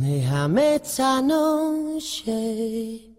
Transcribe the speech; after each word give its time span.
Déjame 0.00 0.76
esta 0.76 1.20
noche 1.20 3.12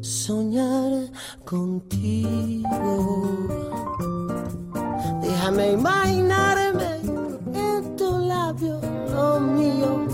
soñar 0.00 1.10
contigo. 1.44 2.64
Déjame 5.20 5.72
imaginarme 5.72 7.02
en 7.52 7.96
tu 7.96 8.18
labio 8.20 8.80
lo 9.10 9.38
mío. 9.40 10.06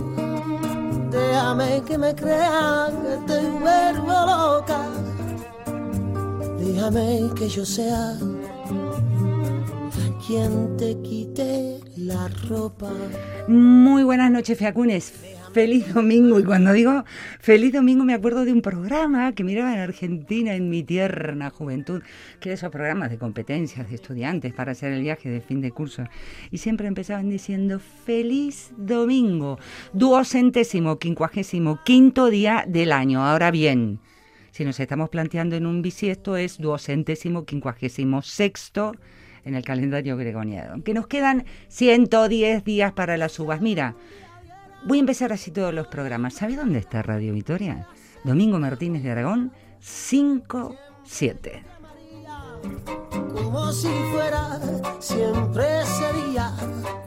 Déjame 1.12 1.80
que 1.84 1.96
me 1.96 2.12
crea 2.12 2.90
que 2.90 3.16
te 3.32 3.40
vuelvo 3.60 4.12
loca. 4.26 4.91
Déjame 6.72 7.28
que 7.36 7.48
yo 7.50 7.66
sea 7.66 8.16
quien 10.26 10.74
te 10.78 10.96
quite 11.02 11.80
la 11.98 12.28
ropa. 12.48 12.90
Muy 13.46 14.04
buenas 14.04 14.30
noches, 14.30 14.56
Fiacunes. 14.56 15.12
Feliz 15.52 15.92
domingo. 15.92 16.40
Y 16.40 16.44
cuando 16.44 16.72
digo 16.72 17.04
feliz 17.40 17.74
domingo 17.74 18.04
me 18.04 18.14
acuerdo 18.14 18.46
de 18.46 18.52
un 18.52 18.62
programa 18.62 19.32
que 19.32 19.44
miraba 19.44 19.74
en 19.74 19.80
Argentina 19.80 20.54
en 20.54 20.70
mi 20.70 20.82
tierna 20.82 21.50
juventud, 21.50 22.02
que 22.40 22.48
era 22.48 22.54
esos 22.54 22.70
programas 22.70 23.10
de 23.10 23.18
competencias 23.18 23.90
de 23.90 23.94
estudiantes 23.94 24.54
para 24.54 24.72
hacer 24.72 24.94
el 24.94 25.02
viaje 25.02 25.28
de 25.28 25.42
fin 25.42 25.60
de 25.60 25.72
curso. 25.72 26.04
Y 26.50 26.56
siempre 26.56 26.86
empezaban 26.88 27.28
diciendo 27.28 27.80
feliz 27.80 28.72
domingo, 28.78 29.58
duocentésimo, 29.92 30.98
quincuagésimo, 30.98 31.80
quinto 31.84 32.30
día 32.30 32.64
del 32.66 32.92
año. 32.92 33.26
Ahora 33.26 33.50
bien, 33.50 34.00
si 34.52 34.64
nos 34.66 34.78
estamos 34.78 35.08
planteando 35.08 35.56
en 35.56 35.66
un 35.66 35.82
bisiesto 35.82 36.36
es 36.36 36.58
duocentésimo, 36.58 37.44
quincuagésimo 37.44 38.20
sexto 38.22 38.92
en 39.44 39.54
el 39.54 39.64
calendario 39.64 40.16
gregoriano. 40.16 40.84
Que 40.84 40.94
nos 40.94 41.06
quedan 41.06 41.46
110 41.68 42.62
días 42.62 42.92
para 42.92 43.16
las 43.16 43.40
uvas. 43.40 43.62
Mira, 43.62 43.96
voy 44.84 44.98
a 44.98 45.00
empezar 45.00 45.32
así 45.32 45.50
todos 45.50 45.72
los 45.72 45.86
programas. 45.86 46.34
¿Sabe 46.34 46.56
dónde 46.56 46.78
está 46.78 47.02
Radio 47.02 47.32
Vitoria? 47.32 47.88
Domingo 48.24 48.58
Martínez 48.58 49.02
de 49.02 49.10
Aragón, 49.10 49.52
5-7. 49.82 51.62
Como 53.32 53.72
si 53.72 53.88
fuera 54.12 54.60
siempre 55.00 55.64
sería. 55.86 57.01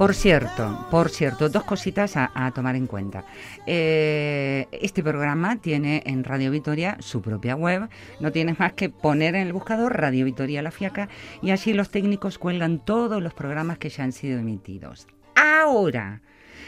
Por 0.00 0.14
cierto, 0.14 0.86
por 0.90 1.10
cierto, 1.10 1.50
dos 1.50 1.64
cositas 1.64 2.16
a, 2.16 2.50
tomar 2.54 2.74
en 2.74 2.86
cuenta. 2.86 3.26
Eh, 3.66 4.66
este 4.72 5.02
programa 5.02 5.60
tiene 5.60 6.02
en 6.06 6.24
Radio 6.24 6.50
Vitoria 6.50 6.96
su 7.00 7.20
propia 7.20 7.54
web. 7.54 7.86
No 8.18 8.32
tienes 8.32 8.58
más 8.58 8.72
que 8.72 8.88
poner 8.88 9.34
en 9.34 9.46
el 9.46 9.52
buscador 9.52 10.00
Radio 10.00 10.24
Vitoria 10.24 10.62
La 10.62 10.70
Fiaca 10.70 11.10
y 11.42 11.50
allí 11.50 11.74
los 11.74 11.90
técnicos 11.90 12.38
cuelgan 12.38 12.82
todos 12.82 13.22
los 13.22 13.34
programas 13.34 13.76
que 13.76 13.90
ya 13.90 14.04
han 14.04 14.12
sido 14.12 14.38
emitidos. 14.38 15.06
Ahora, 15.36 16.22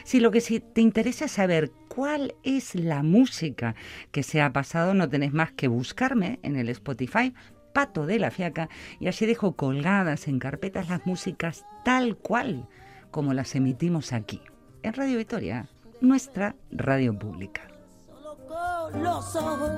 si 0.04 0.20
lo 0.20 0.30
que 0.30 0.42
te 0.42 0.82
interesa 0.82 1.24
es 1.24 1.32
saber 1.32 1.72
cuál 1.88 2.34
es 2.42 2.74
la 2.74 3.02
música 3.02 3.74
que 4.10 4.22
se 4.22 4.42
ha 4.42 4.52
pasado, 4.52 4.92
no 4.92 5.08
tenés 5.08 5.32
más 5.32 5.52
que 5.52 5.68
buscarme 5.68 6.38
en 6.42 6.56
el 6.56 6.68
Spotify 6.68 7.32
Pato 7.72 8.04
de 8.04 8.18
la 8.18 8.30
Fiaca 8.30 8.68
y 9.00 9.08
allí 9.08 9.24
dejo 9.24 9.56
colgadas 9.56 10.28
en 10.28 10.38
carpetas 10.38 10.90
las 10.90 11.06
músicas 11.06 11.64
tal 11.82 12.18
cual 12.18 12.68
como 13.12 13.34
las 13.34 13.54
emitimos 13.54 14.12
aquí, 14.12 14.40
en 14.82 14.94
Radio 14.94 15.18
Victoria, 15.18 15.68
nuestra 16.00 16.56
radio 16.70 17.16
pública. 17.16 17.60
Solo 18.08 18.36
con 18.48 19.04
los 19.04 19.36
ojos, 19.36 19.70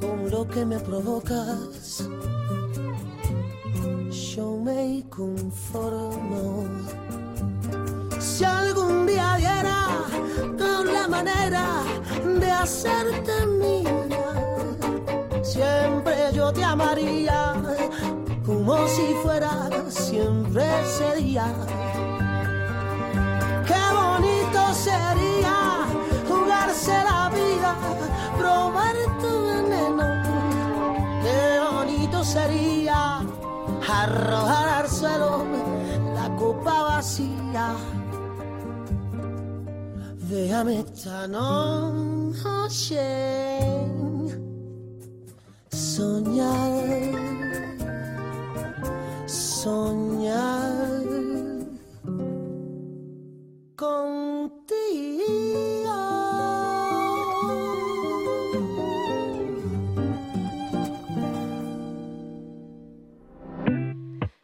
con 0.00 0.30
lo 0.30 0.46
que 0.46 0.64
me 0.64 0.78
provocas, 0.78 2.08
yo 4.36 4.56
me 4.56 5.04
conformo. 5.10 6.64
Si 8.20 8.44
algún 8.44 9.06
día 9.06 9.34
diera 9.36 9.88
con 10.56 10.92
la 10.92 11.08
manera 11.08 11.82
de 12.38 12.50
hacerte 12.52 13.46
mía, 13.46 14.22
siempre 15.42 16.32
yo 16.32 16.52
te 16.52 16.62
amaría 16.62 17.54
como 18.64 18.88
si 18.88 19.14
fuera 19.22 19.68
siempre 19.90 20.64
ese 20.82 21.16
día. 21.16 21.52
Qué 23.66 23.82
bonito 23.94 24.72
sería 24.72 25.86
jugarse 26.26 26.92
la 26.92 27.30
vida, 27.30 27.76
probar 28.38 28.94
tu 29.20 29.32
veneno. 29.46 30.06
Qué 31.22 31.60
bonito 31.72 32.24
sería 32.24 33.20
arrojar 33.86 34.68
al 34.68 34.88
suelo 34.88 35.44
la 36.14 36.34
copa 36.36 36.82
vacía. 36.84 37.74
Déjame 40.28 40.80
esta 40.80 41.28
noche 41.28 42.98
soñar 45.70 47.63
soñar 49.64 50.92
contigo. 53.74 54.44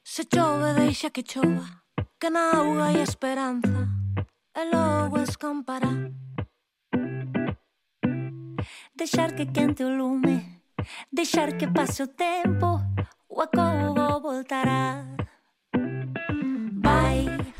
Se 0.02 0.24
chove, 0.24 0.72
deixa 0.72 1.10
que 1.10 1.22
chova, 1.22 1.66
que 2.18 2.30
na 2.30 2.56
auga 2.56 2.86
hai 2.86 3.02
esperanza, 3.02 3.80
e 4.56 4.62
logo 4.74 5.18
escampará. 5.18 5.92
Deixar 8.96 9.30
que 9.36 9.44
quente 9.54 9.84
o 9.84 9.90
lume, 10.00 10.36
deixar 11.12 11.48
que 11.58 11.66
pase 11.76 12.02
o 12.02 12.08
tempo, 12.08 12.80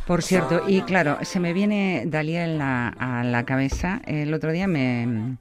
Por 0.07 0.23
cierto, 0.23 0.63
y 0.67 0.83
claro, 0.83 1.19
se 1.23 1.39
me 1.39 1.53
viene 1.53 2.05
Dalia 2.07 2.45
en 2.45 2.59
la, 2.59 2.89
a 2.89 3.23
la 3.23 3.45
cabeza. 3.45 4.03
El 4.07 4.35
otro 4.35 4.51
día 4.51 4.67
me 4.67 5.37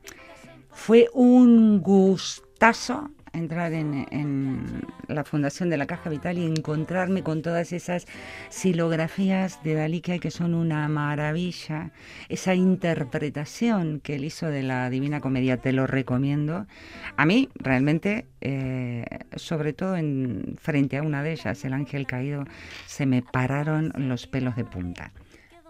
fue 0.69 1.09
un 1.13 1.81
gustazo 1.81 3.09
entrar 3.33 3.73
en, 3.73 4.07
en, 4.11 4.83
la 5.07 5.23
Fundación 5.23 5.69
de 5.69 5.77
la 5.77 5.87
Caja 5.87 6.09
Vital 6.09 6.37
y 6.37 6.45
encontrarme 6.45 7.23
con 7.23 7.41
todas 7.41 7.73
esas 7.73 8.05
silografías 8.49 9.63
de 9.63 9.73
Dalí 9.75 10.01
que 10.01 10.13
hay 10.13 10.19
que 10.19 10.31
son 10.31 10.53
una 10.53 10.87
maravilla. 10.87 11.91
Esa 12.29 12.55
interpretación 12.55 13.99
que 13.99 14.15
él 14.15 14.25
hizo 14.25 14.47
de 14.47 14.63
la 14.63 14.89
Divina 14.89 15.21
Comedia, 15.21 15.57
te 15.57 15.73
lo 15.73 15.87
recomiendo. 15.87 16.67
A 17.17 17.25
mí, 17.25 17.49
realmente, 17.55 18.27
eh, 18.41 19.05
sobre 19.35 19.73
todo 19.73 19.95
en, 19.95 20.55
frente 20.59 20.97
a 20.97 21.03
una 21.03 21.23
de 21.23 21.33
ellas, 21.33 21.63
El 21.65 21.73
Ángel 21.73 22.05
Caído, 22.07 22.45
se 22.85 23.05
me 23.05 23.21
pararon 23.21 23.91
los 23.95 24.27
pelos 24.27 24.55
de 24.55 24.65
punta. 24.65 25.11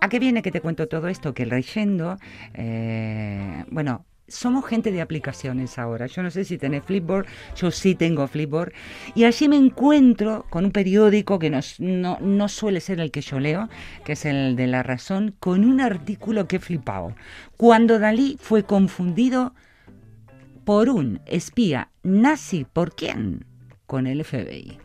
¿A 0.01 0.07
qué 0.07 0.19
viene 0.19 0.41
que 0.41 0.51
te 0.51 0.61
cuento 0.61 0.87
todo 0.87 1.09
esto? 1.09 1.33
Que 1.33 1.45
leyendo, 1.45 2.17
eh, 2.53 3.65
bueno, 3.69 4.05
somos 4.29 4.66
gente 4.66 4.91
de 4.91 5.01
aplicaciones 5.01 5.78
ahora. 5.78 6.07
Yo 6.07 6.23
no 6.23 6.31
sé 6.31 6.45
si 6.45 6.57
tenés 6.57 6.84
Flipboard, 6.84 7.28
yo 7.56 7.72
sí 7.72 7.95
tengo 7.95 8.28
Flipboard. 8.28 8.73
Y 9.16 9.25
allí 9.25 9.47
me 9.47 9.57
encuentro 9.57 10.45
con 10.50 10.66
un 10.66 10.72
periódico 10.72 11.40
que 11.40 11.50
no, 11.50 11.59
no, 11.79 12.17
no, 12.19 12.47
suele 12.47 12.79
ser 12.81 13.00
el 13.00 13.12
que 13.12 13.22
yo 13.22 13.39
leo, 13.39 13.69
que 14.06 14.13
es 14.13 14.25
el 14.25 14.56
de 14.56 14.68
La 14.68 14.84
Razón, 14.84 15.35
con 15.39 15.66
un 15.66 15.81
artículo 15.81 16.47
que 16.47 16.57
he 16.57 16.59
flipado. 16.59 17.16
Cuando 17.57 18.00
Dalí 18.00 18.38
fue 18.39 18.63
confundido 18.63 19.53
por 20.66 20.89
un 20.89 21.19
espía 21.25 21.89
nazi, 22.03 22.66
¿por 22.66 22.95
quién? 22.95 23.45
Con 23.85 24.07
el 24.07 24.24
FBI. 24.24 24.77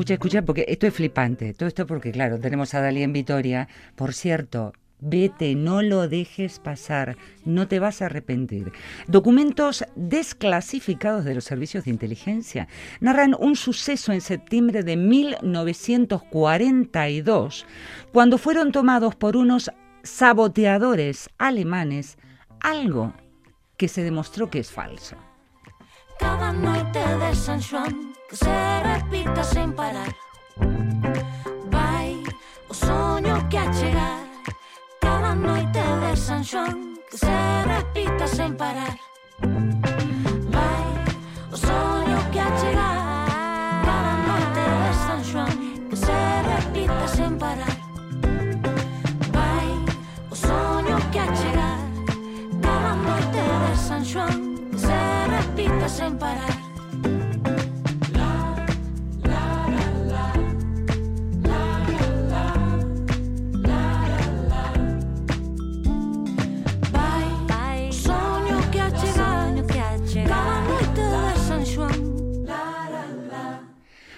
Escucha, 0.00 0.14
escucha, 0.14 0.40
porque 0.40 0.64
esto 0.66 0.86
es 0.86 0.94
flipante. 0.94 1.52
Todo 1.52 1.68
esto 1.68 1.86
porque, 1.86 2.10
claro, 2.10 2.40
tenemos 2.40 2.72
a 2.72 2.80
Dalí 2.80 3.02
en 3.02 3.12
Vitoria. 3.12 3.68
Por 3.96 4.14
cierto, 4.14 4.72
vete, 4.98 5.54
no 5.54 5.82
lo 5.82 6.08
dejes 6.08 6.58
pasar, 6.58 7.18
no 7.44 7.68
te 7.68 7.80
vas 7.80 8.00
a 8.00 8.06
arrepentir. 8.06 8.72
Documentos 9.08 9.84
desclasificados 9.96 11.26
de 11.26 11.34
los 11.34 11.44
servicios 11.44 11.84
de 11.84 11.90
inteligencia 11.90 12.66
narran 13.00 13.36
un 13.38 13.56
suceso 13.56 14.14
en 14.14 14.22
septiembre 14.22 14.84
de 14.84 14.96
1942, 14.96 17.66
cuando 18.10 18.38
fueron 18.38 18.72
tomados 18.72 19.16
por 19.16 19.36
unos 19.36 19.70
saboteadores 20.02 21.28
alemanes 21.36 22.16
algo 22.60 23.12
que 23.76 23.88
se 23.88 24.02
demostró 24.02 24.48
que 24.48 24.60
es 24.60 24.70
falso. 24.70 25.16
Cada 26.18 26.54
noite 26.54 27.00
de 27.00 27.34
San 27.34 27.60
Xoán 27.60 28.09
que 28.30 28.36
se 28.36 28.82
repita 28.82 29.42
sen 29.42 29.72
parar. 29.72 30.14
Vai 31.72 32.22
o 32.68 32.74
soño 32.74 33.48
que 33.48 33.58
a 33.58 33.72
chegar 33.72 34.22
Cada 35.00 35.34
noite 35.34 35.80
de 36.02 36.16
San 36.16 36.44
Juan 36.44 36.94
Que 37.10 37.18
se 37.18 37.64
repita 37.64 38.26
sen 38.28 38.56
parar. 38.56 38.96
Vai 40.54 40.86
o 41.50 41.56
soño 41.56 42.18
que 42.30 42.40
a 42.40 42.50
chegar 42.60 42.98
Cada 43.84 44.14
noite 44.28 44.62
de 44.82 44.92
San 45.04 45.22
Juan 45.30 45.88
Que 45.90 45.96
se 45.96 46.42
repita 46.52 47.08
sen 47.08 47.36
parar. 47.36 47.76
Vai 49.34 49.68
o 50.30 50.36
soño 50.36 50.96
que 51.10 51.18
a 51.18 51.26
chegar 51.34 51.78
Cada 52.62 52.94
noite 52.94 53.40
de 53.64 53.76
San 53.76 54.04
Juan 54.04 54.54
Que 54.70 54.78
se 54.78 55.26
repita 55.34 55.88
sen 55.88 56.16
parar. 56.16 56.59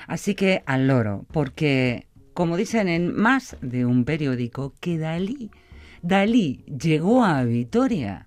Así 0.06 0.34
que 0.34 0.62
al 0.66 0.86
loro, 0.86 1.26
porque 1.32 2.06
como 2.34 2.56
dicen 2.56 2.88
en 2.88 3.14
más 3.14 3.56
de 3.60 3.84
un 3.84 4.04
periódico, 4.04 4.74
que 4.80 4.98
Dalí, 4.98 5.50
Dalí 6.02 6.64
llegó 6.66 7.24
a 7.24 7.44
Vitoria 7.44 8.26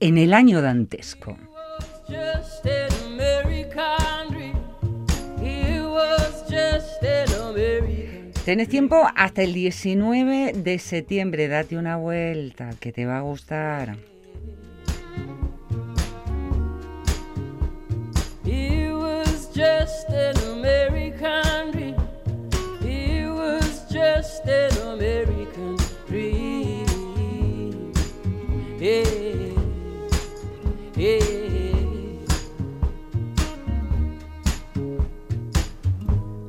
en 0.00 0.18
el 0.18 0.32
año 0.32 0.62
dantesco. 0.62 1.36
Tienes 8.44 8.68
tiempo 8.68 9.08
hasta 9.16 9.42
el 9.42 9.54
19 9.54 10.52
de 10.52 10.78
septiembre, 10.78 11.48
date 11.48 11.78
una 11.78 11.96
vuelta, 11.96 12.70
que 12.78 12.92
te 12.92 13.06
va 13.06 13.18
a 13.18 13.22
gustar. 13.22 13.96
He 22.82 23.26
was 23.26 23.84
just 23.90 24.46
an 24.46 24.76
American 24.94 25.76
dream. 26.06 27.92
Yeah, 28.78 29.04
yeah. 30.96 31.20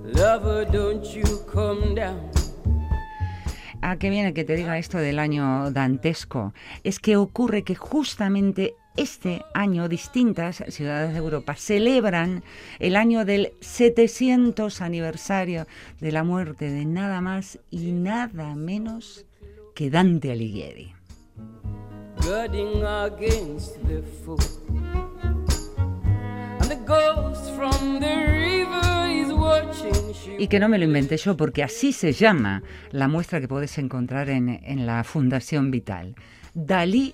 Lover, 0.06 0.66
don't 0.66 1.04
you 1.14 1.24
come 1.52 1.96
down. 1.96 2.31
¿A 3.81 3.98
qué 3.98 4.10
viene 4.10 4.34
que 4.34 4.44
te 4.44 4.56
diga 4.56 4.78
esto 4.78 4.98
del 4.98 5.20
año 5.20 5.72
dantesco? 5.72 6.54
Es 6.84 7.00
que 7.00 7.18
ocurre 7.18 7.64
que 7.64 7.76
justamente 7.76 8.76
este 8.97 9.44
año 9.53 9.89
distintas 9.89 10.63
ciudades 10.69 11.13
de 11.13 11.19
Europa 11.19 11.56
celebran 11.56 12.44
el 12.80 12.95
año 12.95 13.25
del 13.25 13.53
700 13.62 14.81
aniversario 14.81 15.68
de 16.00 16.12
la 16.12 16.24
muerte 16.24 16.69
de 16.69 16.86
nada 16.86 17.21
más 17.21 17.59
y 17.71 17.92
nada 17.92 18.56
menos 18.56 19.25
que 19.74 19.89
Dante 19.89 20.31
Alighieri. 20.31 20.94
Y 30.38 30.47
que 30.47 30.59
no 30.59 30.69
me 30.69 30.77
lo 30.77 30.86
inventé 30.86 31.18
yo, 31.18 31.38
porque 31.38 31.63
así 31.63 31.92
se 31.92 32.13
llama 32.13 32.63
la 32.92 33.07
muestra 33.07 33.39
que 33.42 33.47
puedes 33.47 33.77
encontrar 33.77 34.30
en, 34.30 34.50
en 34.50 34.86
la 34.86 35.03
Fundación 35.03 35.71
Vital. 35.71 36.15
Dalí, 36.53 37.13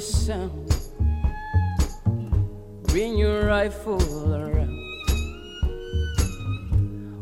sound. 0.00 0.66
Bring 2.84 3.16
your 3.16 3.46
rifle 3.46 4.34
around. 4.34 4.76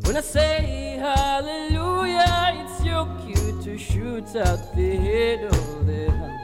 When 0.04 0.16
I 0.16 0.20
say 0.20 0.96
hallelujah, 0.98 2.54
it's 2.60 2.84
your 2.84 3.06
cue 3.24 3.60
to 3.62 3.76
shoot 3.76 4.34
out 4.36 4.74
the 4.74 4.96
head 4.96 5.44
of 5.44 5.86
the 5.86 6.10
hound. 6.10 6.38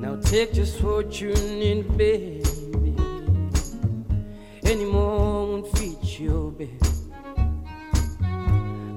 Now 0.00 0.16
take 0.16 0.52
just 0.52 0.80
what 0.82 1.20
you 1.20 1.34
need, 1.34 1.96
baby. 1.96 2.42
Any 4.64 4.84
more 4.84 5.48
won't 5.48 5.66
fit 5.76 6.20
your 6.20 6.52
bed. 6.52 6.80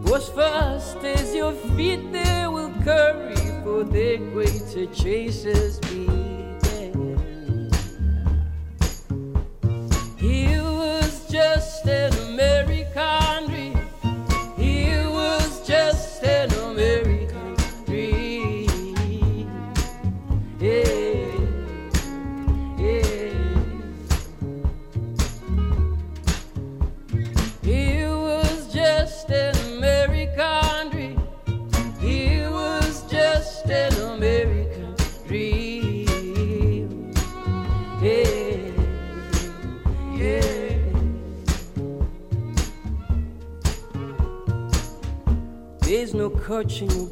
Go 0.06 0.16
as 0.16 0.30
fast 0.30 0.98
as 0.98 1.34
your 1.34 1.54
feet 1.76 2.12
they 2.12 2.46
will 2.48 2.72
carry, 2.84 3.43
for 3.63 3.83
the 3.86 4.18
greater 4.18 4.86
chases. 4.94 5.80
There's 46.45 47.03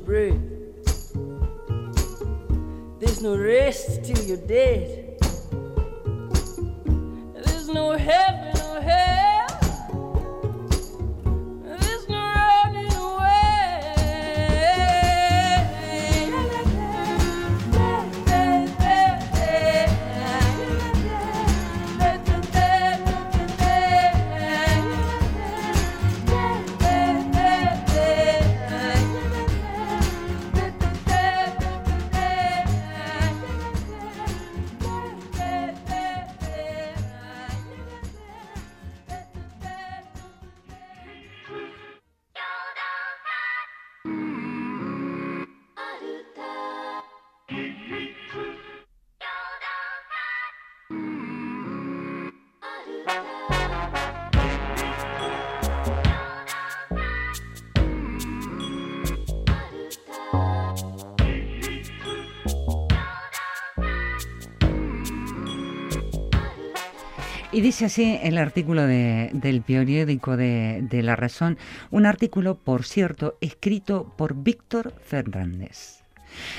Y 67.53 67.59
dice 67.61 67.85
así 67.85 68.17
el 68.23 68.37
artículo 68.37 68.87
de- 68.87 69.29
del 69.33 69.61
periódico 69.61 70.37
de, 70.37 70.85
de 70.89 71.03
La 71.03 71.17
Razón, 71.17 71.57
un 71.89 72.05
artículo, 72.05 72.55
por 72.57 72.85
cierto, 72.85 73.37
escrito 73.41 74.13
por 74.17 74.35
Víctor 74.35 74.93
Fernández. 75.03 76.01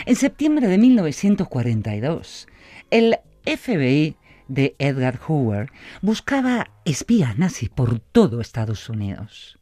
En 0.05 0.17
septiembre 0.17 0.69
de 0.69 0.77
1942, 0.77 2.47
el 2.91 3.17
FBI 3.47 4.17
de 4.49 4.77
Edgar 4.79 5.19
Hoover 5.19 5.71
buscaba 6.03 6.69
espías 6.85 7.39
nazis 7.39 7.71
por 7.71 7.99
todo 7.99 8.43
Estados 8.43 8.91
Unidos. 8.91 9.59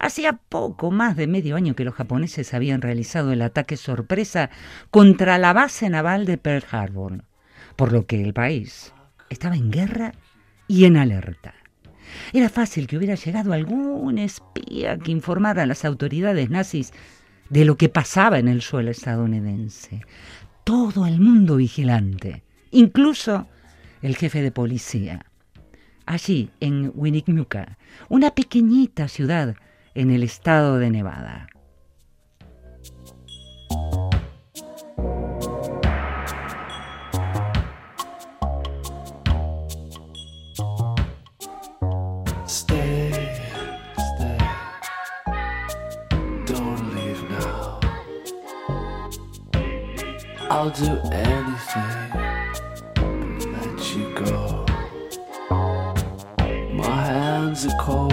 Hacía 0.00 0.32
poco 0.48 0.90
más 0.90 1.14
de 1.14 1.26
medio 1.26 1.56
año 1.56 1.74
que 1.76 1.84
los 1.84 1.94
japoneses 1.94 2.54
habían 2.54 2.80
realizado 2.80 3.32
el 3.32 3.42
ataque 3.42 3.76
sorpresa 3.76 4.48
contra 4.90 5.36
la 5.36 5.52
base 5.52 5.90
naval 5.90 6.24
de 6.24 6.38
Pearl 6.38 6.64
Harbor, 6.70 7.24
por 7.76 7.92
lo 7.92 8.06
que 8.06 8.22
el 8.22 8.32
país 8.32 8.94
estaba 9.28 9.56
en 9.56 9.70
guerra 9.70 10.14
y 10.68 10.84
en 10.84 10.96
alerta. 10.96 11.54
Era 12.32 12.48
fácil 12.48 12.86
que 12.86 12.96
hubiera 12.96 13.14
llegado 13.14 13.52
algún 13.52 14.18
espía 14.18 14.98
que 14.98 15.10
informara 15.10 15.62
a 15.62 15.66
las 15.66 15.84
autoridades 15.84 16.50
nazis 16.50 16.92
de 17.50 17.64
lo 17.64 17.76
que 17.76 17.88
pasaba 17.88 18.38
en 18.38 18.48
el 18.48 18.62
suelo 18.62 18.90
estadounidense. 18.90 20.02
Todo 20.64 21.06
el 21.06 21.18
mundo 21.18 21.56
vigilante, 21.56 22.42
incluso 22.70 23.48
el 24.02 24.16
jefe 24.16 24.42
de 24.42 24.52
policía. 24.52 25.24
Allí, 26.06 26.50
en 26.60 26.92
Winnemucca, 26.94 27.78
una 28.08 28.30
pequeñita 28.30 29.08
ciudad 29.08 29.56
en 29.94 30.10
el 30.10 30.22
estado 30.22 30.78
de 30.78 30.90
Nevada. 30.90 31.48
I'll 50.60 50.70
do 50.70 50.98
anything 51.12 52.10
let 53.52 53.80
you 53.94 54.12
go. 54.12 54.66
My 56.72 57.04
hands 57.06 57.64
are 57.64 57.78
cold. 57.78 58.12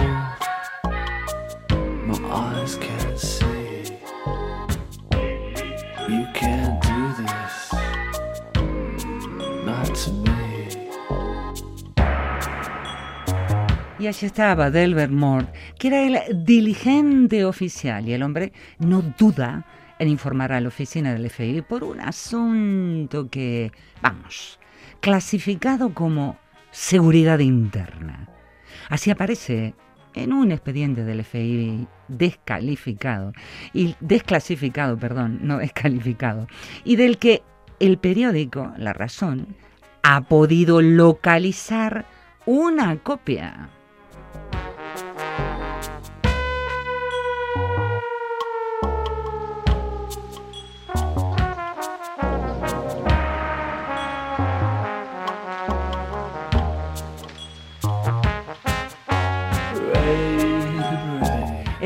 My 2.06 2.18
eyes 2.30 2.76
can't 2.76 3.18
see. 3.18 3.98
You 6.08 6.24
can't 6.34 6.80
do 6.82 7.00
this. 7.20 7.72
Not 9.64 9.92
to 10.04 10.12
me. 10.12 10.68
Y 13.98 14.06
allí 14.06 14.24
estaba 14.24 14.70
Delbert 14.70 15.10
Moore, 15.10 15.48
que 15.80 15.88
era 15.88 16.02
el 16.04 16.44
diligente 16.44 17.44
oficial, 17.44 18.08
y 18.08 18.12
el 18.12 18.22
hombre 18.22 18.52
no 18.78 19.02
duda 19.02 19.64
en 19.98 20.08
informar 20.08 20.52
a 20.52 20.60
la 20.60 20.68
oficina 20.68 21.12
del 21.12 21.30
FBI 21.30 21.62
por 21.62 21.84
un 21.84 22.00
asunto 22.00 23.28
que, 23.30 23.72
vamos, 24.02 24.58
clasificado 25.00 25.94
como 25.94 26.38
seguridad 26.70 27.38
interna. 27.38 28.28
Así 28.88 29.10
aparece 29.10 29.74
en 30.14 30.32
un 30.32 30.50
expediente 30.52 31.04
del 31.04 31.24
FBI 31.24 31.86
descalificado, 32.08 33.32
y 33.72 33.94
desclasificado, 34.00 34.98
perdón, 34.98 35.40
no 35.42 35.58
descalificado, 35.58 36.46
y 36.84 36.96
del 36.96 37.18
que 37.18 37.42
el 37.80 37.98
periódico 37.98 38.72
La 38.78 38.92
Razón 38.92 39.56
ha 40.02 40.22
podido 40.22 40.80
localizar 40.80 42.06
una 42.46 42.96
copia. 42.98 43.68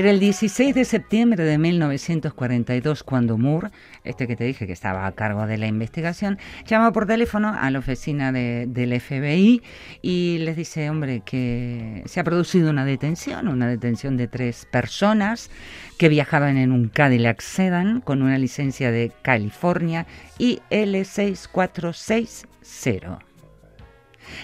Era 0.01 0.11
el 0.13 0.19
16 0.19 0.75
de 0.75 0.87
septiembre 0.87 1.45
de 1.45 1.59
1942 1.59 3.03
cuando 3.03 3.37
Moore, 3.37 3.69
este 4.03 4.27
que 4.27 4.35
te 4.35 4.45
dije 4.45 4.67
que 4.67 4.73
estaba 4.73 5.07
a 5.07 5.13
cargo 5.13 5.47
de 5.47 5.59
la 5.59 5.67
investigación, 5.67 6.39
llama 6.65 6.91
por 6.91 7.05
teléfono 7.05 7.53
a 7.55 7.71
la 7.71 7.81
oficina 7.81 8.33
de- 8.33 8.65
del 8.67 8.99
FBI 8.99 9.63
y 10.01 10.39
les 10.39 10.57
dice, 10.57 10.89
hombre, 10.89 11.21
que 11.23 12.03
se 12.07 12.19
ha 12.19 12.25
producido 12.25 12.71
una 12.71 12.87
detención, 12.87 13.47
una 13.47 13.69
detención 13.69 14.17
de 14.17 14.27
tres 14.27 14.67
personas 14.73 15.51
que 15.99 16.09
viajaban 16.09 16.57
en 16.57 16.73
un 16.73 16.89
Cadillac 16.89 17.43
Sedan 17.43 18.01
con 18.01 18.23
una 18.23 18.39
licencia 18.39 18.91
de 18.91 19.13
California 19.21 20.07
y 20.39 20.61
L6460. 20.71 23.19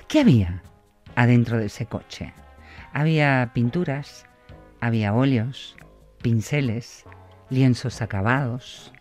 ¿Qué 0.07 0.21
había 0.21 0.63
adentro 1.15 1.57
de 1.57 1.65
ese 1.65 1.87
coche? 1.87 2.35
Había 2.93 3.53
pinturas, 3.55 4.26
había 4.81 5.15
óleos, 5.15 5.77
pinceles, 6.23 7.05
lienzos 7.51 8.03
acabados. 8.03 8.93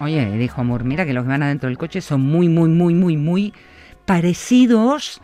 Oye, 0.00 0.30
dijo 0.38 0.64
Moore, 0.64 0.84
mira 0.84 1.04
que 1.04 1.12
los 1.12 1.24
que 1.24 1.28
van 1.28 1.42
adentro 1.42 1.68
del 1.68 1.78
coche 1.78 2.00
son 2.00 2.22
muy, 2.22 2.48
muy, 2.48 2.68
muy, 2.68 2.94
muy, 2.94 3.16
muy 3.16 3.52
parecidos 4.06 5.20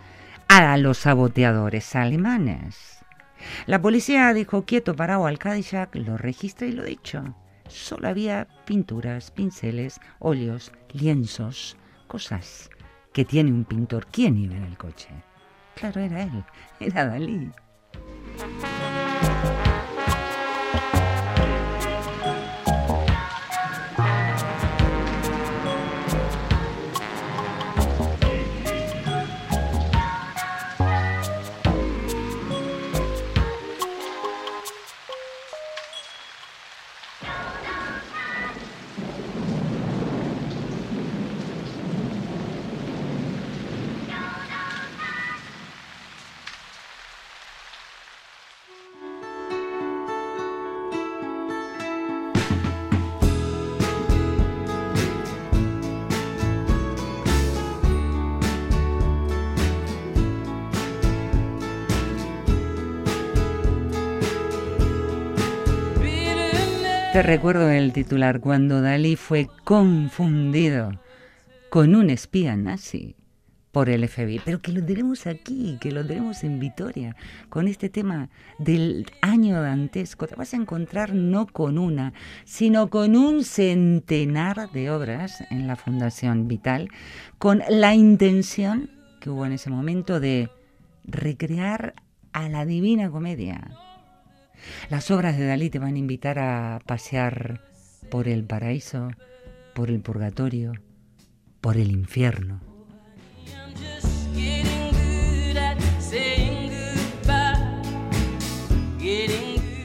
a 0.49 0.77
los 0.77 0.99
saboteadores 0.99 1.95
alemanes. 1.95 2.99
La 3.67 3.81
policía 3.81 4.33
dijo 4.33 4.65
quieto, 4.65 4.97
parado 4.97 5.27
al 5.27 5.39
Cadillac, 5.39 5.95
lo 5.95 6.17
registra 6.17 6.67
y 6.67 6.73
lo 6.73 6.83
dicho. 6.83 7.35
Solo 7.69 8.09
había 8.09 8.47
pinturas, 8.67 9.31
pinceles, 9.31 10.01
óleos, 10.19 10.73
lienzos, 10.93 11.77
cosas 12.07 12.71
que 13.15 13.25
tiene 13.25 13.51
un 13.51 13.65
pintor. 13.65 14.07
¿Quién 14.11 14.37
iba 14.37 14.57
en 14.57 14.65
el 14.65 14.77
coche? 14.77 15.09
Claro, 15.77 16.01
era 16.01 16.25
él, 16.25 16.45
era 16.81 17.07
Dalí. 17.07 17.51
Recuerdo 67.25 67.71
el 67.71 67.95
titular 67.95 68.39
cuando 68.41 68.83
Dalí 68.83 69.17
fue 69.17 69.49
confundido 69.65 70.93
con 71.71 71.95
un 71.95 72.11
espía 72.11 72.55
nazi 72.55 73.17
por 73.73 73.89
el 73.89 74.07
FBI, 74.07 74.43
pero 74.45 74.61
que 74.61 74.73
lo 74.73 74.85
tenemos 74.85 75.27
aquí, 75.27 75.79
que 75.81 75.91
lo 75.91 76.07
tenemos 76.07 76.45
en 76.45 76.61
Vitoria, 76.61 77.17
con 77.49 77.67
este 77.67 77.89
tema 77.89 78.29
del 78.59 79.07
año 79.23 79.61
dantesco. 79.63 80.27
Te 80.27 80.37
vas 80.37 80.53
a 80.53 80.59
encontrar 80.59 81.15
no 81.15 81.47
con 81.47 81.79
una, 81.79 82.13
sino 82.45 82.91
con 82.91 83.17
un 83.17 83.43
centenar 83.43 84.71
de 84.73 84.91
obras 84.91 85.43
en 85.51 85.67
la 85.67 85.77
Fundación 85.77 86.47
Vital, 86.47 86.91
con 87.39 87.63
la 87.71 87.95
intención 87.95 88.91
que 89.21 89.31
hubo 89.31 89.47
en 89.47 89.53
ese 89.53 89.71
momento 89.71 90.21
de 90.21 90.51
recrear 91.05 91.95
a 92.35 92.51
la 92.51 92.67
Divina 92.67 93.11
Comedia. 93.11 93.71
Las 94.91 95.11
obras 95.11 95.37
de 95.39 95.47
Dalí 95.47 95.71
te 95.71 95.79
van 95.79 95.95
a 95.95 95.99
invitar 95.99 96.39
a 96.39 96.81
pasear 96.87 97.61
por 98.11 98.29
el 98.29 98.45
paraíso, 98.45 99.11
por 99.75 99.91
el 99.91 100.01
purgatorio, 100.01 100.73
por 101.61 101.77
el 101.77 101.91
infierno. 101.91 102.61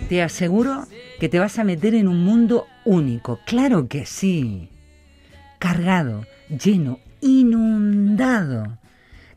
Te 0.09 0.23
aseguro 0.23 0.85
que 1.19 1.29
te 1.29 1.39
vas 1.39 1.59
a 1.59 1.63
meter 1.63 1.93
en 1.93 2.07
un 2.07 2.23
mundo 2.23 2.65
único, 2.83 3.39
claro 3.45 3.87
que 3.87 4.05
sí, 4.05 4.69
cargado, 5.59 6.25
lleno, 6.49 6.99
inundado 7.21 8.79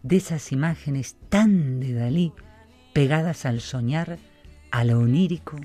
de 0.02 0.16
esas 0.16 0.50
imágenes 0.52 1.16
tan 1.28 1.80
de 1.80 1.92
Dalí 1.92 2.32
pegadas 2.92 3.44
al 3.44 3.60
soñar 3.60 4.18
a 4.72 4.84
lo 4.84 4.98
onírico, 4.98 5.56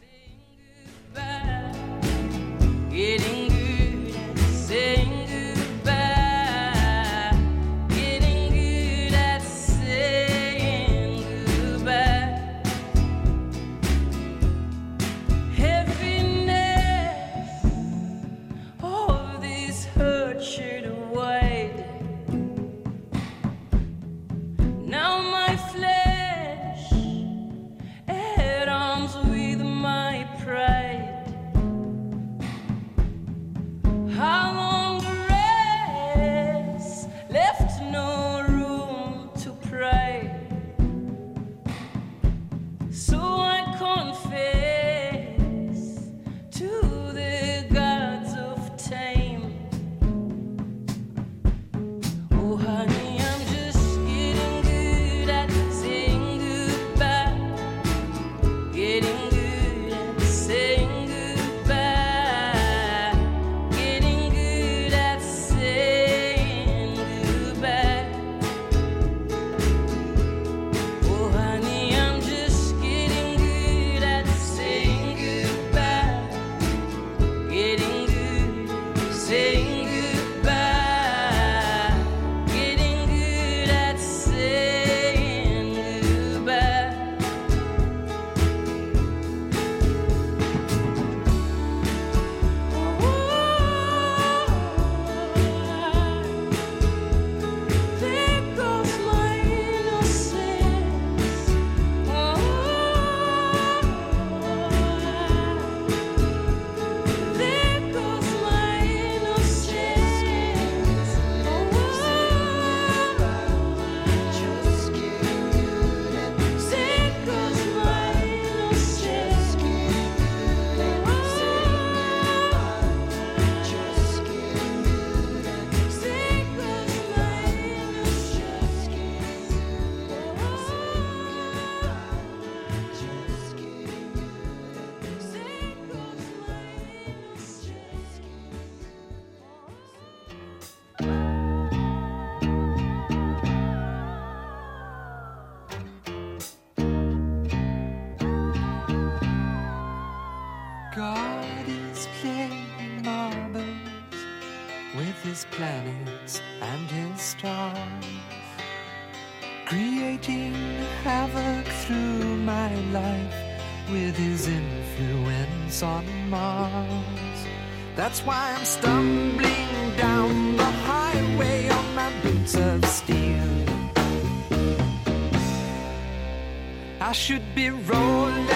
I 177.08 177.14
should 177.14 177.56
be 177.56 177.70
rolling 177.70 178.48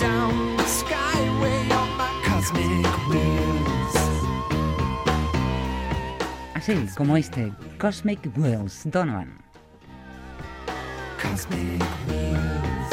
down 0.00 0.56
the 0.56 0.64
skyway 0.64 1.70
on 1.70 1.88
my 1.96 2.10
cosmic 2.24 2.84
wheels. 3.08 3.96
Así 6.56 6.88
como 6.96 7.16
este, 7.16 7.52
Cosmic 7.78 8.18
Wheels, 8.36 8.82
Donovan. 8.86 9.38
Cosmic 11.16 11.80
Wheels. 12.08 12.92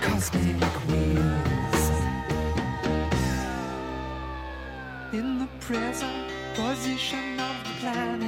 Cosmic 0.00 0.62
Wheels. 0.86 1.90
In 5.12 5.40
the 5.40 5.48
present 5.58 6.30
position 6.54 7.40
of 7.40 7.56
the 7.64 7.70
planet. 7.80 8.27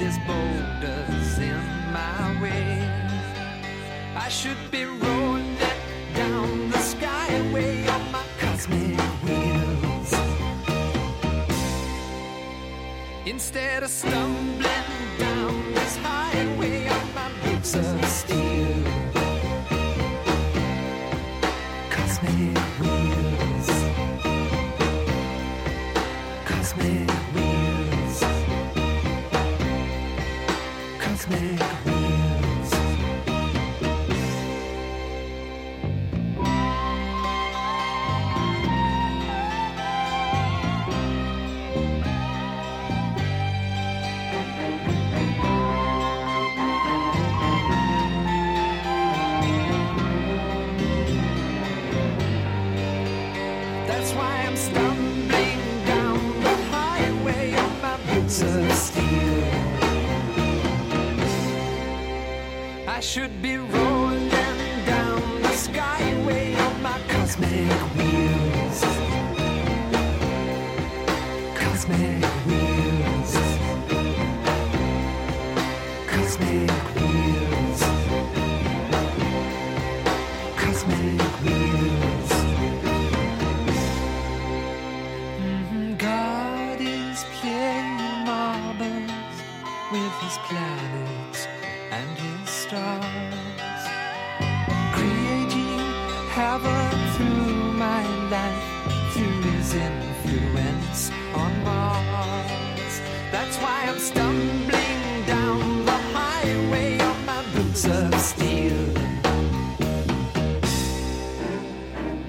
these 0.00 0.18
boulders 0.26 1.38
in 1.38 1.60
my 1.92 2.40
way. 2.40 2.80
I 4.16 4.28
should 4.30 4.70
be 4.70 4.86
rolling 4.86 5.58
down 6.14 6.70
the 6.70 6.78
skyway 6.78 7.86
on 7.86 8.10
my 8.10 8.24
cosmic 8.38 8.98
wheels. 9.24 10.14
Instead 13.26 13.82
of 13.82 13.90
stumbling 13.90 14.88
down 15.18 15.74
this 15.74 15.96
highway 15.98 16.88
on 16.88 17.14
my 17.14 17.30
boots 17.44 17.74
of 17.74 18.04
steel. 18.06 19.09
snake. 31.30 31.89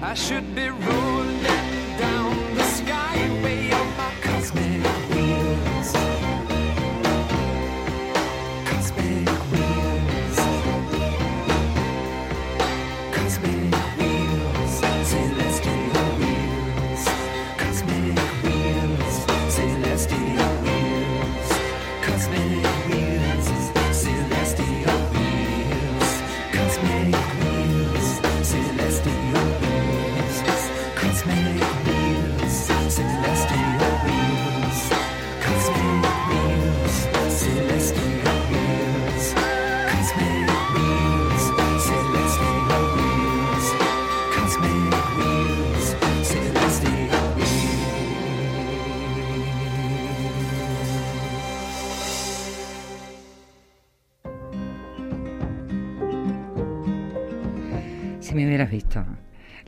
I 0.03 0.15
should 0.15 0.55
be 0.55 0.67
rolling 0.67 1.70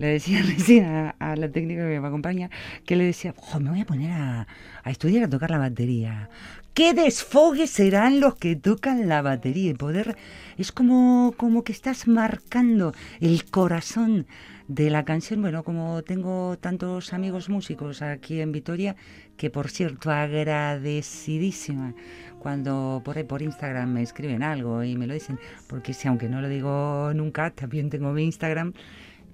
Le 0.03 0.09
decía 0.09 0.41
recién 0.45 1.13
a, 1.17 1.35
la 1.37 1.49
técnica 1.49 1.87
que 1.87 2.01
me 2.01 2.07
acompaña 2.07 2.49
que 2.85 2.97
le 2.97 3.05
decía, 3.05 3.33
"Jo, 3.37 3.61
me 3.61 3.69
voy 3.69 3.79
a 3.79 3.85
poner 3.85 4.11
a, 4.11 4.47
estudiar 4.85 5.23
a 5.23 5.29
tocar 5.29 5.49
la 5.49 5.57
batería. 5.57 6.29
¿Qué 6.73 6.93
desfogues 6.93 7.69
serán 7.69 8.19
los 8.19 8.35
que 8.35 8.57
tocan 8.57 9.07
la 9.07 9.21
batería? 9.21 9.71
Y 9.71 9.75
poder, 9.75 10.17
es 10.57 10.73
como, 10.73 11.33
como 11.37 11.63
que 11.63 11.71
estás 11.71 12.05
marcando 12.09 12.93
el 13.21 13.45
corazón 13.45 14.27
de 14.67 14.89
la 14.89 15.05
canción. 15.05 15.41
Bueno, 15.41 15.63
como 15.63 16.03
tengo 16.03 16.57
tantos 16.57 17.13
amigos 17.13 17.47
músicos 17.47 18.01
aquí 18.01 18.41
en 18.41 18.51
Vitoria, 18.51 18.97
que 19.37 19.49
por 19.49 19.69
cierto 19.69 20.11
agradecidísima 20.11 21.93
cuando 22.39 23.01
por 23.05 23.25
por 23.25 23.41
Instagram 23.41 23.93
me 23.93 24.01
escriben 24.01 24.43
algo 24.43 24.83
y 24.83 24.97
me 24.97 25.07
lo 25.07 25.13
dicen, 25.13 25.39
porque 25.67 25.93
si 25.93 26.09
aunque 26.09 26.27
no 26.27 26.41
lo 26.41 26.49
digo 26.49 27.11
nunca, 27.15 27.51
también 27.51 27.89
tengo 27.89 28.11
mi 28.11 28.25
Instagram, 28.25 28.73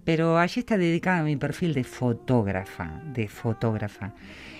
pero 0.10 0.40
allí 0.40 0.62
está 0.62 0.76
dedicada 0.76 1.22
mi 1.22 1.36
perfil 1.36 1.72
de 1.76 1.84
fotógrafa, 1.84 3.00
de 3.14 3.28
fotógrafa. 3.28 4.16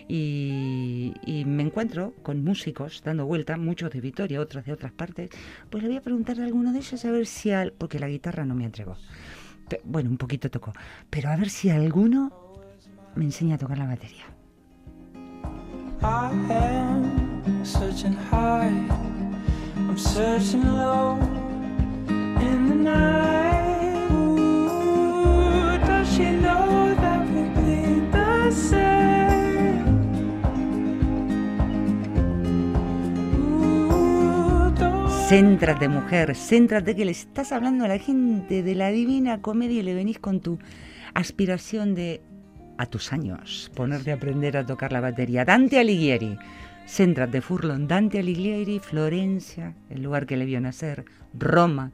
Y, 0.08 1.12
me 1.48 1.64
encuentro 1.64 2.14
con 2.22 2.44
músicos 2.44 3.02
dando 3.04 3.26
vuelta, 3.26 3.58
muchos 3.58 3.90
de 3.90 4.00
Vitoria, 4.00 4.42
otros 4.42 4.64
de 4.64 4.74
otras 4.74 4.92
partes. 4.92 5.32
Pues 5.72 5.82
le 5.82 5.90
voy 5.90 5.98
a 5.98 6.02
preguntar 6.02 6.40
a 6.40 6.44
alguno 6.44 6.72
de 6.72 6.78
ellos 6.78 7.04
a 7.04 7.10
ver 7.10 7.26
si, 7.26 7.50
al, 7.50 7.72
porque 7.74 7.98
la 7.98 8.08
guitarra 8.08 8.46
no 8.46 8.54
me. 8.54 8.70
Pe- 8.70 9.82
Bueno, 9.86 10.12
un 10.12 10.18
poquito 10.18 10.52
tocó, 10.52 10.72
pero 11.10 11.30
a 11.32 11.36
ver 11.36 11.50
si 11.50 11.72
alguno 11.72 12.32
me 13.16 13.26
enseña 13.26 13.56
a 13.56 13.58
tocar 13.58 13.80
la 13.80 13.88
batería. 13.88 14.26
I. 23.26 23.29
Céntrate, 35.30 35.88
mujer, 35.90 36.36
céntrate 36.36 36.96
que 36.96 37.06
le 37.06 37.12
estás 37.12 37.52
hablando 37.52 37.86
a 37.86 37.88
la 37.88 38.00
gente 38.00 38.64
de 38.64 38.74
la 38.74 38.90
divina 38.90 39.44
comedia 39.44 39.82
y 39.82 39.84
le 39.84 39.94
venís 39.94 40.18
con 40.18 40.40
tu 40.40 40.58
aspiración 41.14 41.94
de, 41.94 42.24
a 42.80 42.88
tus 42.88 43.14
años, 43.14 43.72
ponerte 43.76 44.12
a 44.12 44.16
aprender 44.16 44.58
a 44.58 44.66
tocar 44.66 44.92
la 44.92 45.02
batería. 45.02 45.46
Dante 45.46 45.78
Alighieri, 45.78 46.36
céntrate, 46.88 47.42
Furlon, 47.42 47.88
Dante 47.88 48.18
Alighieri, 48.18 48.80
Florencia, 48.80 49.76
el 49.92 50.02
lugar 50.02 50.26
que 50.26 50.36
le 50.36 50.46
vio 50.46 50.60
nacer, 50.62 51.06
Roma, 51.36 51.92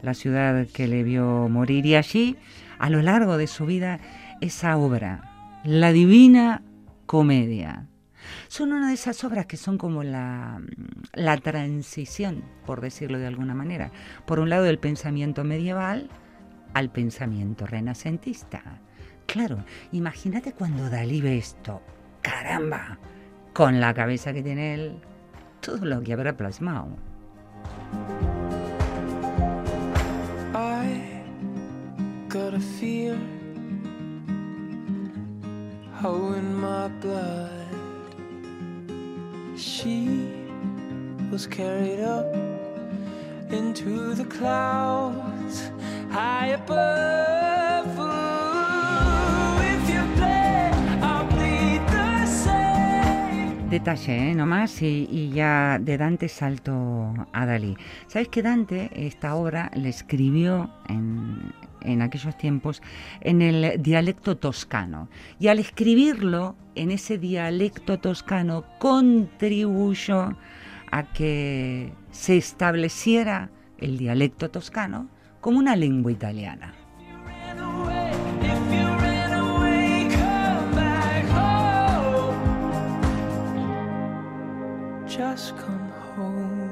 la 0.00 0.14
ciudad 0.14 0.66
que 0.72 0.88
le 0.88 1.02
vio 1.02 1.50
morir, 1.50 1.84
y 1.84 1.94
allí, 1.94 2.36
a 2.78 2.88
lo 2.88 3.02
largo 3.02 3.36
de 3.36 3.48
su 3.48 3.66
vida, 3.66 4.00
esa 4.40 4.78
obra, 4.78 5.60
la 5.62 5.92
divina 5.92 6.62
comedia. 7.04 7.86
Son 8.48 8.72
una 8.72 8.88
de 8.88 8.94
esas 8.94 9.22
obras 9.24 9.46
que 9.46 9.56
son 9.56 9.78
como 9.78 10.02
la, 10.02 10.60
la 11.14 11.36
transición, 11.38 12.42
por 12.66 12.80
decirlo 12.80 13.18
de 13.18 13.26
alguna 13.26 13.54
manera, 13.54 13.90
por 14.26 14.40
un 14.40 14.50
lado 14.50 14.64
del 14.64 14.78
pensamiento 14.78 15.44
medieval 15.44 16.08
al 16.74 16.90
pensamiento 16.90 17.66
renacentista. 17.66 18.80
Claro, 19.26 19.64
imagínate 19.92 20.52
cuando 20.52 20.88
Dalí 20.88 21.20
ve 21.20 21.38
esto, 21.38 21.82
caramba, 22.22 22.98
con 23.52 23.80
la 23.80 23.92
cabeza 23.92 24.32
que 24.32 24.42
tiene 24.42 24.74
él, 24.74 25.00
todo 25.60 25.84
lo 25.84 26.02
que 26.02 26.12
habrá 26.12 26.36
plasmado. 26.36 26.96
She 39.58 40.30
was 41.30 41.46
carried 41.46 42.00
up 42.00 42.32
into 43.50 44.14
the 44.14 44.24
clouds. 44.24 45.70
Detalle, 53.70 54.30
¿eh? 54.30 54.34
y, 54.80 55.08
y 55.10 55.30
ya 55.30 55.78
de 55.78 55.98
Dante 55.98 56.28
salto 56.28 57.12
a 57.32 57.44
Dalí. 57.44 57.76
¿Sabes 58.06 58.28
que 58.28 58.42
Dante 58.42 58.90
esta 58.94 59.34
obra 59.34 59.70
le 59.74 59.90
escribió 59.90 60.70
en, 60.88 61.52
en 61.88 62.02
aquellos 62.02 62.36
tiempos 62.36 62.82
en 63.20 63.42
el 63.42 63.82
dialecto 63.82 64.36
toscano? 64.36 65.08
Y 65.38 65.48
al 65.48 65.58
escribirlo 65.58 66.56
en 66.74 66.90
ese 66.90 67.18
dialecto 67.18 67.98
toscano 67.98 68.64
contribuyó 68.78 70.36
a 70.90 71.02
que 71.12 71.92
se 72.10 72.36
estableciera 72.36 73.50
el 73.78 73.98
dialecto 73.98 74.50
toscano 74.50 75.08
como 75.40 75.58
una 75.58 75.76
lengua 75.76 76.12
italiana. 76.12 76.74
Just 85.06 85.56
come 85.56 85.90
home. 86.16 86.67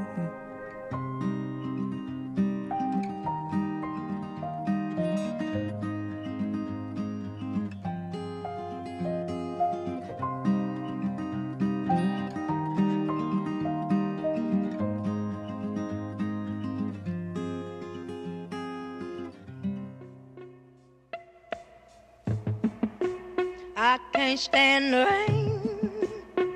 Can't 24.36 24.44
stand 24.44 24.92
the 24.92 25.06
rain 25.06 26.50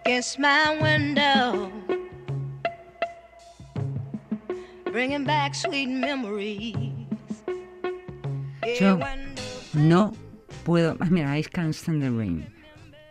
against 0.00 0.40
my 0.40 0.76
window, 0.82 1.70
bringing 4.86 5.22
back 5.22 5.54
sweet 5.54 5.86
memories. 5.86 6.74
Yo 8.80 8.98
no 9.74 10.12
puedo. 10.64 10.98
Mira, 11.08 11.30
I 11.30 11.42
can't 11.42 11.72
stand 11.76 12.02
the 12.02 12.10
rain. 12.10 12.50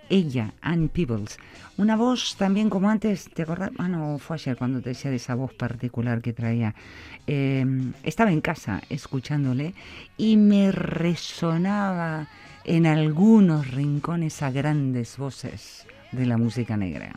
Ella, 0.09 0.53
Ann 0.61 0.89
Peebles. 0.89 1.37
Una 1.77 1.95
voz 1.95 2.35
también 2.35 2.69
como 2.69 2.89
antes, 2.89 3.29
¿te 3.33 3.43
acordás? 3.43 3.71
Ah, 3.77 3.87
no, 3.87 4.17
fue 4.19 4.35
ayer 4.35 4.57
cuando 4.57 4.81
te 4.81 4.89
decía 4.89 5.11
de 5.11 5.17
esa 5.17 5.35
voz 5.35 5.53
particular 5.53 6.21
que 6.21 6.33
traía. 6.33 6.75
Eh, 7.27 7.65
estaba 8.03 8.31
en 8.31 8.41
casa 8.41 8.81
escuchándole 8.89 9.73
y 10.17 10.37
me 10.37 10.71
resonaba 10.71 12.27
en 12.65 12.85
algunos 12.85 13.71
rincones 13.71 14.41
a 14.41 14.51
grandes 14.51 15.17
voces 15.17 15.85
de 16.11 16.25
la 16.25 16.37
música 16.37 16.75
negra. 16.75 17.13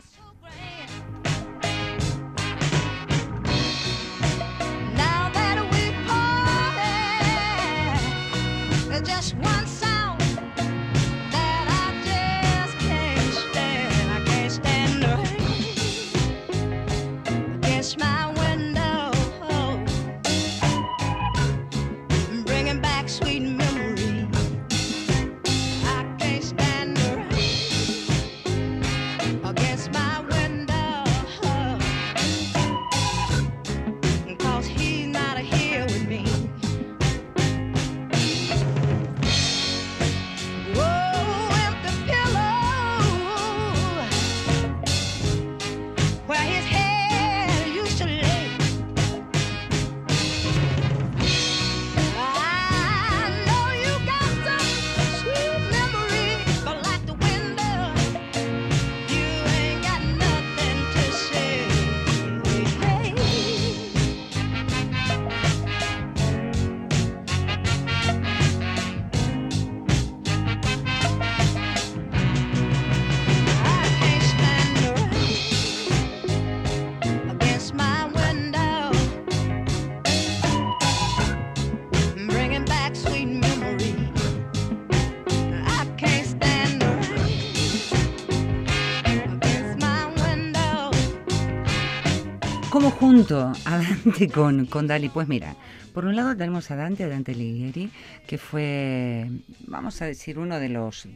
Junto 93.12 93.52
a 93.66 93.76
Dante 93.76 94.28
con, 94.28 94.64
con 94.64 94.86
Dali? 94.86 95.10
Pues 95.10 95.28
mira, 95.28 95.54
por 95.92 96.06
un 96.06 96.16
lado 96.16 96.34
tenemos 96.34 96.70
a 96.70 96.76
Dante, 96.76 97.04
a 97.04 97.08
Dante 97.08 97.32
Alighieri, 97.32 97.90
que 98.26 98.38
fue, 98.38 99.28
vamos 99.66 100.00
a 100.00 100.06
decir, 100.06 100.38
uno 100.38 100.58
de 100.58 100.70
los, 100.70 101.06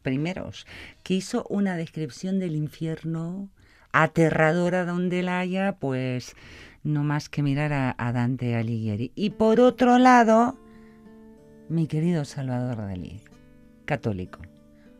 primeros 0.00 0.66
que 1.02 1.14
hizo 1.14 1.44
una 1.48 1.76
descripción 1.76 2.38
del 2.38 2.54
infierno 2.54 3.48
aterradora 3.90 4.84
donde 4.84 5.24
la 5.24 5.40
haya, 5.40 5.72
pues 5.72 6.36
no 6.84 7.02
más 7.02 7.28
que 7.28 7.42
mirar 7.42 7.72
a, 7.72 7.96
a 7.98 8.12
Dante 8.12 8.54
Alighieri. 8.54 9.10
Y 9.16 9.30
por 9.30 9.58
otro 9.58 9.98
lado, 9.98 10.56
mi 11.68 11.88
querido 11.88 12.24
Salvador 12.24 12.76
Dalí, 12.76 13.22
católico 13.86 14.40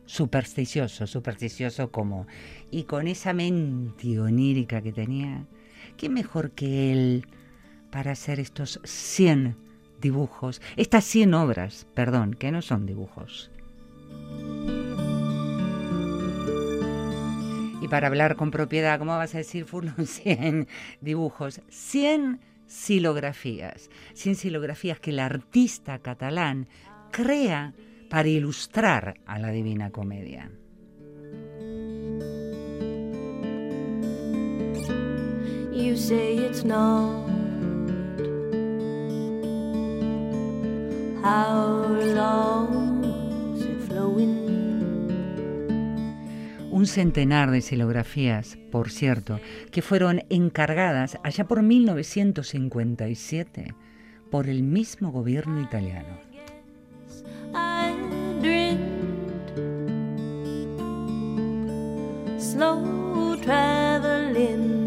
supersticioso, 0.05 1.07
supersticioso 1.07 1.89
como... 1.89 2.27
Y 2.69 2.83
con 2.83 3.07
esa 3.07 3.31
mente 3.31 4.19
onírica 4.19 4.81
que 4.81 4.91
tenía, 4.91 5.45
¿qué 6.01 6.09
mejor 6.09 6.49
que 6.49 6.91
él 6.91 7.27
para 7.91 8.13
hacer 8.13 8.39
estos 8.39 8.79
100 8.83 9.55
dibujos, 10.01 10.59
estas 10.75 11.03
100 11.03 11.35
obras, 11.35 11.85
perdón, 11.93 12.33
que 12.33 12.51
no 12.51 12.63
son 12.63 12.87
dibujos? 12.87 13.51
Y 17.83 17.87
para 17.87 18.07
hablar 18.07 18.35
con 18.35 18.49
propiedad, 18.49 18.97
¿cómo 18.97 19.15
vas 19.15 19.35
a 19.35 19.37
decir, 19.37 19.65
fueron 19.65 20.07
100 20.07 20.67
dibujos? 21.01 21.61
100 21.69 22.39
silografías. 22.65 23.91
100 24.15 24.35
silografías 24.37 24.99
que 24.99 25.11
el 25.11 25.19
artista 25.19 25.99
catalán 25.99 26.67
crea 27.11 27.75
para 28.09 28.27
ilustrar 28.27 29.19
a 29.27 29.37
la 29.37 29.51
Divina 29.51 29.91
Comedia. 29.91 30.49
You 35.81 35.97
say 35.97 36.37
it's 36.37 36.63
not. 36.63 37.27
How 41.23 41.87
long's 42.15 43.65
it 43.65 43.81
flowing? 43.87 45.09
Un 46.71 46.85
centenar 46.85 47.49
de 47.49 47.61
silografías, 47.61 48.59
por 48.71 48.91
cierto, 48.91 49.39
que 49.71 49.81
fueron 49.81 50.23
encargadas 50.29 51.17
allá 51.23 51.47
por 51.47 51.63
1957 51.63 53.73
por 54.29 54.49
el 54.49 54.61
mismo 54.61 55.11
gobierno 55.11 55.61
italiano. 55.61 56.19
I 57.55 57.95
dreamed 58.39 59.49
slow 62.39 63.35
traveling 63.41 64.80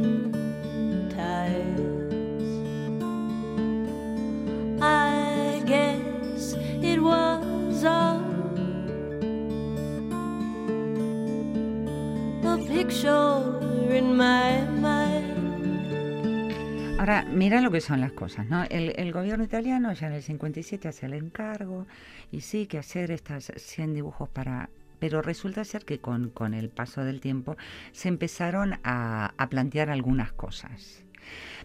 Ahora, 16.98 17.24
mira 17.30 17.60
lo 17.60 17.70
que 17.70 17.80
son 17.80 18.00
las 18.00 18.10
cosas, 18.12 18.48
¿no? 18.48 18.64
El, 18.64 18.94
el 18.96 19.12
gobierno 19.12 19.44
italiano 19.44 19.92
ya 19.92 20.08
en 20.08 20.14
el 20.14 20.22
57 20.22 20.88
hace 20.88 21.06
el 21.06 21.14
encargo 21.14 21.86
y 22.32 22.40
sí 22.40 22.66
que 22.66 22.78
hacer 22.78 23.12
estas 23.12 23.52
100 23.56 23.94
dibujos 23.94 24.28
para... 24.28 24.70
Pero 24.98 25.22
resulta 25.22 25.64
ser 25.64 25.84
que 25.84 26.00
con, 26.00 26.30
con 26.30 26.52
el 26.52 26.68
paso 26.68 27.04
del 27.04 27.20
tiempo 27.20 27.56
se 27.92 28.08
empezaron 28.08 28.80
a, 28.82 29.34
a 29.36 29.48
plantear 29.48 29.90
algunas 29.90 30.32
cosas. 30.32 31.04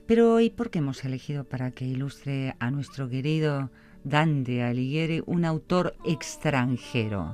Pero 0.06 0.40
¿y 0.42 0.52
por 0.52 0.70
qué 0.70 0.78
hemos 0.80 1.04
elegido 1.06 1.44
para 1.44 1.72
que 1.72 1.86
ilustre 1.86 2.56
a 2.60 2.70
nuestro 2.70 3.10
querido 3.10 3.72
Dante 4.04 4.62
Alighieri 4.62 5.24
un 5.26 5.46
autor 5.46 5.96
extranjero? 6.06 7.32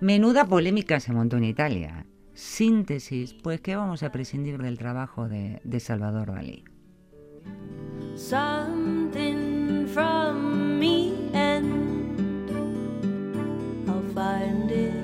Menuda 0.00 0.44
polémica 0.44 1.00
se 1.00 1.12
montó 1.12 1.38
en 1.38 1.44
Italia. 1.44 2.04
Síntesis, 2.38 3.34
pues 3.34 3.60
que 3.60 3.74
vamos 3.74 4.04
a 4.04 4.12
prescindir 4.12 4.58
del 4.58 4.78
trabajo 4.78 5.28
de, 5.28 5.80
Salvador 5.80 6.32
Dalí. 6.32 6.62
something 8.14 9.88
from 9.88 10.78
me 10.78 11.30
and 11.34 12.20
I'll 13.90 14.02
find 14.14 14.70
it. 14.70 14.94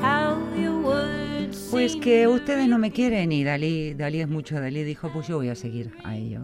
How 0.00 0.34
Pues 1.76 1.94
que 1.94 2.26
ustedes 2.26 2.66
no 2.68 2.78
me 2.78 2.90
quieren 2.90 3.32
y 3.32 3.44
Dalí, 3.44 3.92
Dalí 3.92 4.22
es 4.22 4.28
mucho, 4.28 4.58
Dalí 4.58 4.82
dijo, 4.82 5.12
pues 5.12 5.28
yo 5.28 5.36
voy 5.36 5.50
a 5.50 5.54
seguir 5.54 5.94
a 6.04 6.16
ello. 6.16 6.42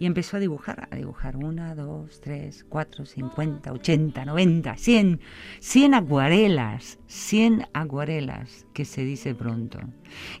Y 0.00 0.06
empezó 0.06 0.36
a 0.36 0.40
dibujar, 0.40 0.88
a 0.90 0.96
dibujar 0.96 1.36
una, 1.36 1.76
dos, 1.76 2.20
tres, 2.20 2.66
cuatro, 2.68 3.06
cincuenta, 3.06 3.72
ochenta, 3.72 4.24
noventa, 4.24 4.76
cien, 4.76 5.20
cien 5.60 5.94
acuarelas, 5.94 6.98
cien 7.06 7.68
acuarelas, 7.72 8.66
que 8.74 8.84
se 8.84 9.04
dice 9.04 9.36
pronto. 9.36 9.78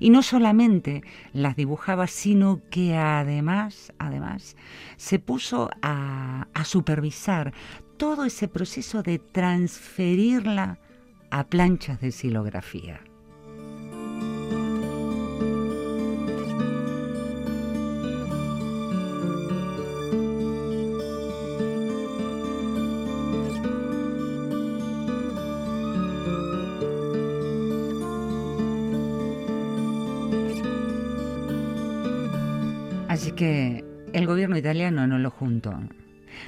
Y 0.00 0.10
no 0.10 0.24
solamente 0.24 1.04
las 1.32 1.54
dibujaba, 1.54 2.08
sino 2.08 2.62
que 2.68 2.96
además, 2.96 3.92
además, 3.98 4.56
se 4.96 5.20
puso 5.20 5.70
a, 5.82 6.48
a 6.52 6.64
supervisar 6.64 7.54
todo 7.96 8.24
ese 8.24 8.48
proceso 8.48 9.04
de 9.04 9.20
transferirla 9.20 10.80
a 11.30 11.46
planchas 11.46 12.00
de 12.00 12.10
silografía. 12.10 13.00
Italiano 34.92 35.06
no 35.06 35.18
lo 35.18 35.30
juntó. 35.30 35.78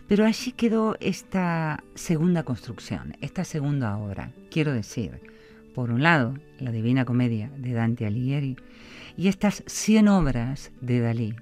Pero 0.09 0.25
allí 0.25 0.53
quedó 0.53 0.97
esta 1.01 1.83
segunda 1.95 2.43
construcción, 2.43 3.17
esta 3.21 3.45
segunda 3.45 3.97
obra. 3.97 4.33
Quiero 4.51 4.73
decir, 4.73 5.21
por 5.75 5.91
un 5.91 6.03
lado, 6.03 6.35
la 6.59 6.71
Divina 6.71 7.05
Comedia 7.05 7.51
de 7.59 7.73
Dante 7.73 8.07
Alighieri 8.07 8.57
y 9.17 9.29
estas 9.29 9.63
100 9.67 10.09
obras 10.09 10.73
de 10.81 11.01
Dalí. 11.01 11.35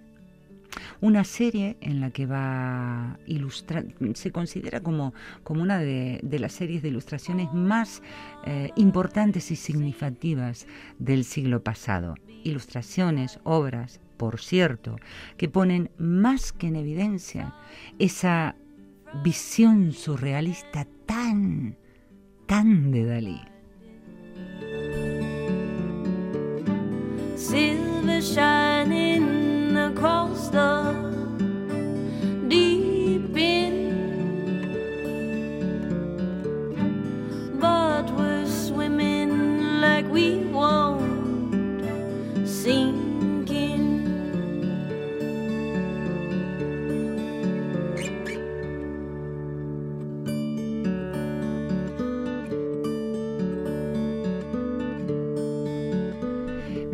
Una 1.01 1.25
serie 1.25 1.77
en 1.81 2.01
la 2.01 2.11
que 2.11 2.25
va 2.25 3.19
ilustrar, 3.27 3.85
se 4.15 4.31
considera 4.31 4.81
como, 4.81 5.13
como 5.43 5.63
una 5.63 5.79
de, 5.79 6.19
de 6.23 6.39
las 6.39 6.53
series 6.53 6.83
de 6.83 6.89
ilustraciones 6.89 7.53
más 7.53 8.03
eh, 8.47 8.71
importantes 8.77 9.51
y 9.51 9.57
significativas 9.57 10.67
del 10.99 11.25
siglo 11.25 11.63
pasado. 11.63 12.15
Ilustraciones, 12.43 13.39
obras, 13.45 14.01
por 14.17 14.41
cierto, 14.41 14.97
que 15.37 15.49
ponen 15.49 15.91
más 15.99 16.53
que 16.53 16.69
en 16.69 16.77
evidencia 16.77 17.55
esa 17.99 18.57
visión 19.23 19.93
surrealista 19.93 20.87
tan, 21.07 21.77
tan 22.47 22.91
de 22.91 23.05
Dalí. 23.05 23.41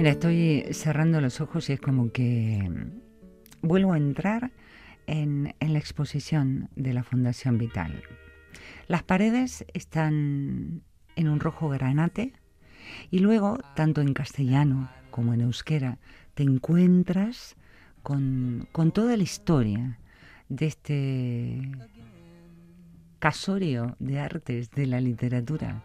Estoy 0.08 0.64
cerrando 0.72 1.20
los 1.20 1.42
ojos 1.42 1.68
y 1.68 1.74
es 1.74 1.80
como 1.80 2.12
que 2.12 2.66
mm, 2.66 3.66
vuelvo 3.66 3.92
a 3.92 3.98
entrar 3.98 4.52
en, 5.06 5.54
la 5.60 5.78
exposición 5.78 6.70
de 6.76 6.94
la 6.94 7.02
Fundación 7.02 7.58
Vital. 7.58 8.02
Las 8.86 9.02
paredes 9.02 9.66
están 9.74 10.80
en 11.14 11.28
un 11.28 11.40
rojo 11.40 11.68
granate 11.68 12.32
y 13.10 13.18
luego, 13.18 13.58
tanto 13.76 14.00
en 14.00 14.14
castellano 14.14 14.88
como 15.10 15.34
en 15.34 15.42
euskera, 15.42 15.98
te 16.32 16.42
encuentras 16.42 17.56
con 18.02 18.66
toda 18.94 19.14
la 19.14 19.22
historia 19.22 19.98
de 20.48 20.66
este 20.68 21.70
casorio 23.18 23.94
de 23.98 24.20
artes 24.20 24.70
de 24.70 24.86
la 24.86 25.02
literatura 25.02 25.82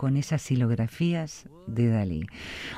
con 0.00 0.16
esas 0.16 0.40
silografías 0.40 1.44
de 1.66 1.90
Dalí. 1.90 2.26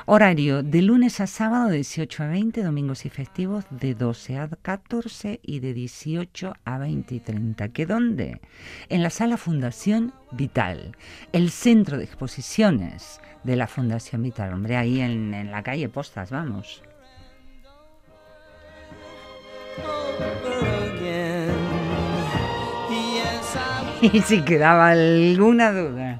Horario 0.05 0.61
de 0.61 0.81
lunes 0.81 1.21
a 1.21 1.27
sábado 1.27 1.69
de 1.69 1.77
18 1.77 2.21
a 2.21 2.27
20, 2.27 2.63
domingos 2.63 3.05
y 3.05 3.09
festivos 3.09 3.63
de 3.69 3.95
12 3.95 4.39
a 4.39 4.49
14 4.49 5.39
y 5.41 5.61
de 5.61 5.73
18 5.73 6.53
a 6.65 6.77
20 6.77 7.15
y 7.15 7.19
30. 7.21 7.69
¿Qué 7.69 7.85
dónde? 7.85 8.41
En 8.89 9.03
la 9.03 9.09
sala 9.09 9.37
Fundación 9.37 10.13
Vital, 10.31 10.97
el 11.31 11.49
centro 11.49 11.97
de 11.97 12.03
exposiciones 12.03 13.21
de 13.45 13.55
la 13.55 13.67
Fundación 13.67 14.21
Vital. 14.21 14.51
Hombre, 14.53 14.75
ahí 14.75 14.99
en, 14.99 15.33
en 15.33 15.49
la 15.49 15.63
calle 15.63 15.87
Postas, 15.87 16.29
vamos. 16.29 16.83
Y 24.01 24.19
si 24.19 24.41
quedaba 24.41 24.89
alguna 24.89 25.71
duda 25.71 26.19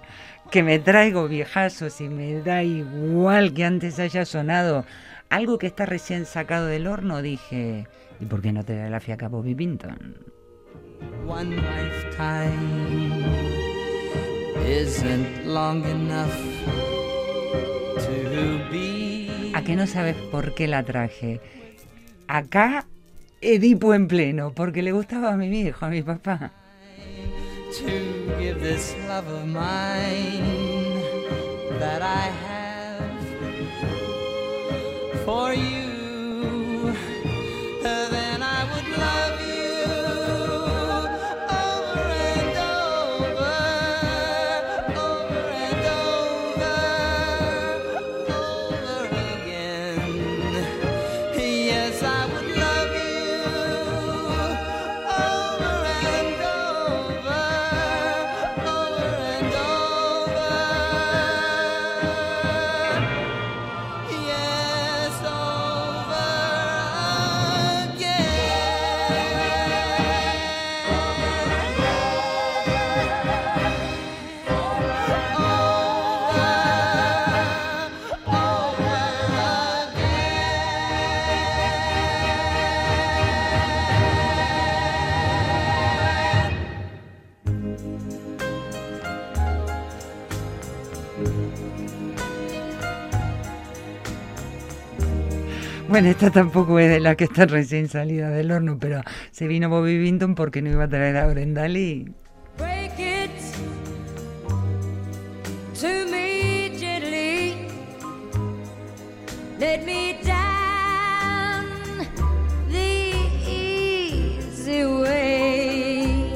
que 0.54 0.62
me 0.62 0.78
traigo 0.78 1.28
viejazos 1.28 2.00
y 2.00 2.10
me 2.10 2.40
da 2.42 2.62
igual 2.62 3.56
que 3.56 3.66
antes 3.66 3.98
haya 3.98 4.24
sonado 4.24 4.86
algo 5.32 5.58
que 5.58 5.66
está 5.66 5.88
recién 5.88 6.28
sacado 6.28 6.68
del 6.68 6.86
horno, 6.86 7.24
dije, 7.24 7.88
¿y 8.20 8.26
por 8.26 8.44
qué 8.44 8.52
no 8.54 8.64
te 8.64 8.76
da 8.76 8.88
la 8.88 9.00
fiaca 9.00 9.30
Bobby 9.30 9.56
Pinton? 9.56 10.16
one 11.26 11.56
lifetime 11.56 13.26
isn't 14.64 15.44
long 15.44 15.84
enough 15.86 16.30
to 17.98 18.72
be. 18.72 19.52
¿A 19.56 19.64
que 19.64 19.76
no 19.76 19.88
sabes 19.88 20.16
por 20.30 20.54
qué 20.54 20.68
la 20.68 20.84
traje? 20.84 21.42
Acá, 22.28 22.86
Edipo 23.42 23.96
en 23.96 24.08
pleno, 24.08 24.54
porque 24.54 24.84
le 24.84 24.92
gustaba 24.92 25.34
a 25.34 25.36
mi 25.36 25.50
viejo, 25.50 25.88
a 25.88 25.90
mi 25.90 26.04
papá. 26.04 26.52
To 27.74 28.36
give 28.40 28.62
this 28.62 28.96
love 29.08 29.28
of 29.28 29.48
mine 29.48 30.44
that 31.80 32.04
I 32.04 32.30
have 32.46 33.20
for 35.26 35.54
you, 35.54 36.96
Bueno, 95.94 96.10
esta 96.10 96.32
tampoco 96.32 96.80
es 96.80 96.90
de 96.90 97.00
la 97.00 97.16
que 97.16 97.26
está 97.26 97.46
recién 97.46 97.88
salida 97.88 98.32
del 98.32 98.50
horno, 98.50 98.80
pero 98.80 99.04
se 99.30 99.46
vino 99.46 99.70
Bobby 99.70 100.04
Pinton 100.04 100.34
porque 100.34 100.60
no 100.60 100.72
iba 100.72 100.86
a 100.86 100.88
traer 100.88 101.16
a 101.18 101.28
Brenda 101.28 101.68
Lee. 101.68 102.12
Break 102.58 102.98
it 102.98 103.30
to 105.80 106.12
me. 106.12 106.24
Let 109.60 109.86
me 109.86 110.18
down 110.24 111.68
the 112.72 113.14
easy 113.48 114.84
way. 114.84 116.34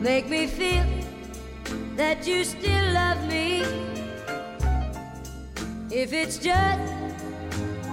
Make 0.00 0.28
me 0.28 0.48
feel 0.48 0.82
that 1.96 2.26
you 2.26 2.42
still 2.42 2.83
If 6.04 6.12
it's 6.12 6.36
just, 6.36 6.92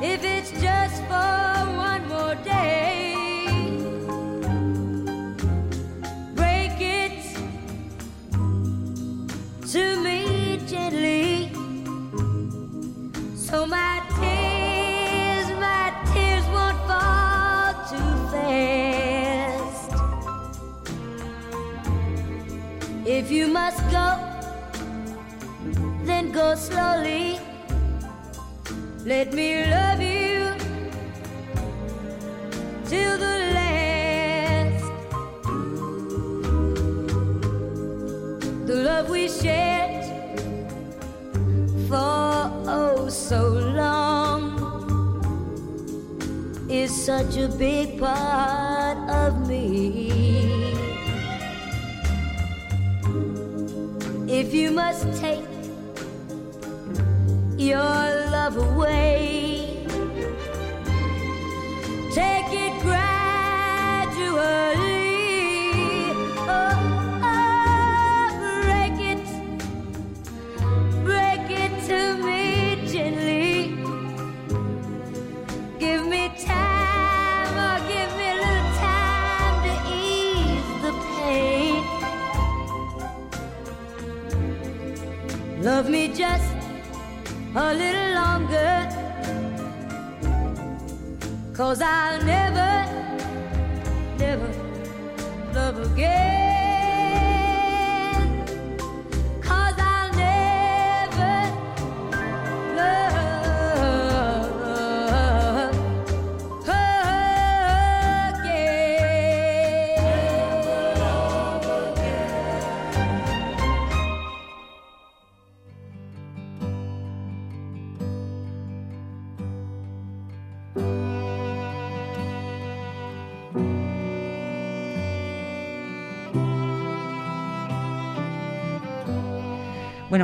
if 0.01 0.21
it's 0.21 0.51
just 0.61 1.01
for 1.03 1.63
one 1.77 2.09
more 2.09 2.35
day. 2.43 3.15
break 6.35 6.75
it 6.81 7.23
to 9.71 10.03
me 10.03 10.59
gently 10.67 11.53
so 13.33 13.65
my 13.65 14.01
tears 14.19 15.47
my 15.65 15.87
tears 16.11 16.45
won't 16.55 16.79
fall 16.89 17.71
too 17.91 18.13
fast 18.33 19.89
if 23.07 23.31
you 23.31 23.47
must 23.47 23.79
go 23.89 24.07
then 26.03 26.31
go 26.33 26.55
slowly 26.55 27.40
let 29.05 29.33
me 29.33 29.65
love 29.65 30.01
you 30.01 30.53
till 32.85 33.17
the 33.17 33.37
last 33.55 34.85
the 38.67 38.75
love 38.75 39.09
we 39.09 39.27
shared 39.27 40.05
for 41.87 42.51
oh 42.67 43.09
so 43.09 43.49
long 43.75 44.61
is 46.71 46.91
such 47.05 47.35
a 47.35 47.49
big 47.49 47.99
part 47.99 48.97
of 49.09 49.47
me. 49.47 50.09
If 54.27 54.53
you 54.53 54.71
must 54.71 55.03
take 55.19 55.43
your 57.57 58.20
love 58.41 58.57
away, 58.57 59.40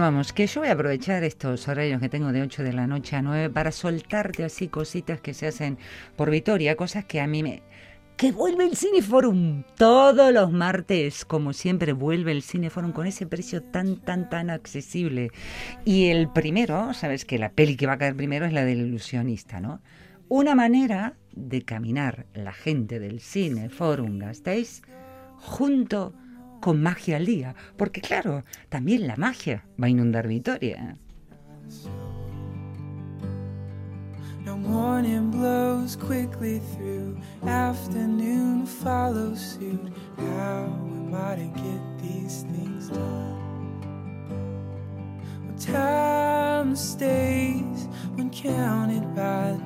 vamos, 0.07 0.31
que 0.31 0.47
yo 0.47 0.61
voy 0.61 0.69
a 0.69 0.71
aprovechar 0.71 1.25
estos 1.25 1.67
horarios 1.67 1.99
que 1.99 2.07
tengo 2.07 2.31
de 2.31 2.41
8 2.41 2.63
de 2.63 2.71
la 2.71 2.87
noche 2.87 3.17
a 3.17 3.21
9 3.21 3.49
para 3.49 3.73
soltarte 3.73 4.45
así 4.45 4.69
cositas 4.69 5.19
que 5.19 5.33
se 5.33 5.47
hacen 5.47 5.77
por 6.15 6.31
Vitoria, 6.31 6.77
cosas 6.77 7.03
que 7.03 7.19
a 7.19 7.27
mí 7.27 7.43
me... 7.43 7.61
Que 8.15 8.31
vuelve 8.31 8.63
el 8.63 8.77
Cineforum 8.77 9.63
todos 9.75 10.33
los 10.33 10.49
martes, 10.53 11.25
como 11.25 11.51
siempre 11.51 11.91
vuelve 11.91 12.31
el 12.31 12.41
Cineforum 12.41 12.93
con 12.93 13.05
ese 13.05 13.27
precio 13.27 13.61
tan, 13.61 13.97
tan, 13.97 14.29
tan 14.29 14.49
accesible. 14.49 15.29
Y 15.83 16.05
el 16.05 16.31
primero, 16.31 16.93
sabes 16.93 17.25
que 17.25 17.37
la 17.37 17.51
peli 17.51 17.75
que 17.75 17.85
va 17.85 17.93
a 17.93 17.97
caer 17.97 18.15
primero 18.15 18.45
es 18.45 18.53
la 18.53 18.63
del 18.63 18.79
ilusionista, 18.79 19.59
¿no? 19.59 19.81
Una 20.29 20.55
manera 20.55 21.17
de 21.35 21.63
caminar 21.63 22.27
la 22.33 22.53
gente 22.53 22.99
del 22.99 23.19
Cineforum 23.19 24.19
Gasteiz 24.19 24.83
junto 25.35 26.13
con 26.59 26.81
magia 26.81 27.17
al 27.17 27.25
día, 27.25 27.55
porque 27.77 28.01
claro, 28.01 28.43
también 28.69 29.07
la 29.07 29.15
magia 29.15 29.65
va 29.81 29.87
a 29.87 29.89
inundar 29.89 30.27
Vitoria. 30.27 30.97
Now 34.47 34.55
morning 34.55 35.29
blows 35.29 35.97
quickly 35.97 36.61
through, 36.73 37.17
afternoon 37.45 38.65
follows 38.65 39.41
suit. 39.41 39.91
How 40.17 40.65
am 40.65 41.13
I 41.13 41.35
to 41.35 41.47
get 41.61 41.81
these 42.01 42.43
things 42.43 42.87
done? 42.87 43.35
Well, 45.43 45.57
time 45.59 46.77
stays 46.77 47.89
when 48.15 48.29
counted 48.29 49.13
by 49.13 49.59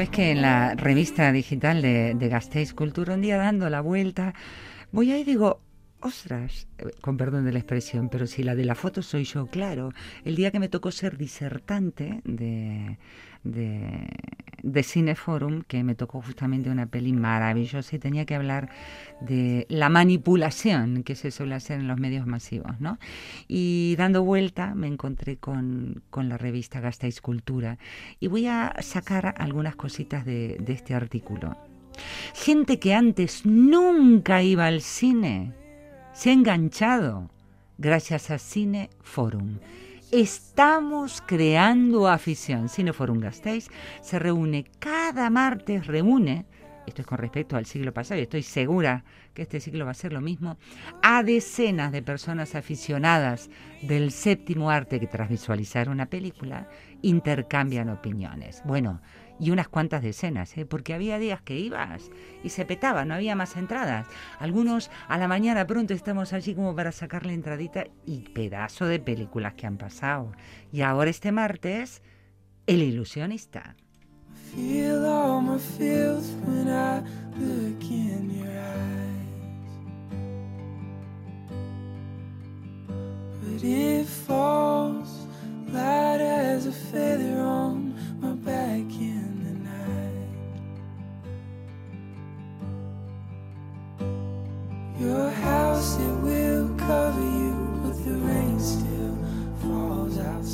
Sabes 0.00 0.16
que 0.16 0.30
en 0.30 0.40
la 0.40 0.74
revista 0.76 1.30
digital 1.30 1.82
de, 1.82 2.14
de 2.14 2.28
Gasteiz 2.30 2.72
Cultura, 2.72 3.12
un 3.12 3.20
día 3.20 3.36
dando 3.36 3.68
la 3.68 3.82
vuelta, 3.82 4.32
voy 4.92 5.12
ahí 5.12 5.20
y 5.20 5.24
digo, 5.24 5.60
ostras, 6.00 6.68
eh, 6.78 6.84
con 7.02 7.18
perdón 7.18 7.44
de 7.44 7.52
la 7.52 7.58
expresión, 7.58 8.08
pero 8.08 8.26
si 8.26 8.42
la 8.42 8.54
de 8.54 8.64
la 8.64 8.74
foto 8.74 9.02
soy 9.02 9.24
yo, 9.24 9.48
claro, 9.48 9.92
el 10.24 10.36
día 10.36 10.52
que 10.52 10.58
me 10.58 10.70
tocó 10.70 10.90
ser 10.90 11.18
disertante 11.18 12.22
de, 12.24 12.96
de, 13.44 14.08
de 14.62 14.82
Cineforum, 14.82 15.62
que 15.62 15.82
me 15.84 15.94
tocó 15.94 16.22
justamente 16.22 16.70
una 16.70 16.86
peli 16.86 17.12
maravillosa 17.12 17.96
y 17.96 17.98
tenía 17.98 18.24
que 18.24 18.34
hablar 18.34 18.70
de 19.20 19.66
la 19.68 19.88
manipulación 19.88 21.02
que 21.02 21.14
se 21.14 21.30
suele 21.30 21.54
hacer 21.54 21.80
en 21.80 21.88
los 21.88 21.98
medios 21.98 22.26
masivos, 22.26 22.80
¿no? 22.80 22.98
Y 23.48 23.94
dando 23.96 24.22
vuelta 24.22 24.74
me 24.74 24.86
encontré 24.86 25.36
con, 25.36 26.02
con 26.10 26.28
la 26.28 26.38
revista 26.38 26.80
Gasteiz 26.80 27.20
Cultura 27.20 27.78
y 28.18 28.28
voy 28.28 28.46
a 28.46 28.74
sacar 28.80 29.34
algunas 29.38 29.76
cositas 29.76 30.24
de, 30.24 30.58
de 30.60 30.72
este 30.72 30.94
artículo. 30.94 31.56
Gente 32.34 32.78
que 32.78 32.94
antes 32.94 33.44
nunca 33.44 34.42
iba 34.42 34.66
al 34.66 34.80
cine 34.80 35.52
se 36.12 36.30
ha 36.30 36.32
enganchado 36.32 37.30
gracias 37.78 38.30
a 38.30 38.38
Cine 38.38 38.90
Forum. 39.00 39.58
Estamos 40.12 41.22
creando 41.24 42.08
afición. 42.08 42.68
Cineforum 42.68 43.20
Gasteiz 43.20 43.68
se 44.02 44.18
reúne 44.18 44.64
cada 44.80 45.30
martes, 45.30 45.86
reúne, 45.86 46.46
esto 46.84 47.02
es 47.02 47.06
con 47.06 47.18
respecto 47.18 47.56
al 47.56 47.64
siglo 47.64 47.94
pasado 47.94 48.18
y 48.18 48.24
estoy 48.24 48.42
segura 48.42 49.04
que 49.34 49.42
este 49.42 49.60
siglo 49.60 49.84
va 49.84 49.92
a 49.92 49.94
ser 49.94 50.12
lo 50.12 50.20
mismo, 50.20 50.58
a 51.00 51.22
decenas 51.22 51.92
de 51.92 52.02
personas 52.02 52.56
aficionadas 52.56 53.50
del 53.82 54.10
séptimo 54.10 54.68
arte 54.68 54.98
que 54.98 55.06
tras 55.06 55.28
visualizar 55.28 55.88
una 55.88 56.06
película 56.06 56.68
intercambian 57.02 57.88
opiniones. 57.88 58.62
Bueno, 58.64 59.00
y 59.40 59.50
unas 59.50 59.68
cuantas 59.68 60.02
decenas, 60.02 60.56
¿eh? 60.58 60.66
porque 60.66 60.94
había 60.94 61.18
días 61.18 61.40
que 61.40 61.58
ibas 61.58 62.10
y 62.44 62.50
se 62.50 62.66
petaba, 62.66 63.04
no 63.04 63.14
había 63.14 63.34
más 63.34 63.56
entradas. 63.56 64.06
Algunos 64.38 64.90
a 65.08 65.16
la 65.16 65.26
mañana 65.26 65.66
pronto 65.66 65.94
estamos 65.94 66.32
allí 66.32 66.54
como 66.54 66.76
para 66.76 66.92
sacar 66.92 67.24
la 67.24 67.32
entradita 67.32 67.86
y 68.04 68.20
pedazo 68.20 68.84
de 68.84 69.00
películas 69.00 69.54
que 69.54 69.66
han 69.66 69.78
pasado. 69.78 70.32
Y 70.70 70.82
ahora 70.82 71.10
este 71.10 71.32
martes, 71.32 72.02
El 72.66 72.82
ilusionista. 72.82 73.74
But 85.72 85.90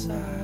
falls 0.09 0.36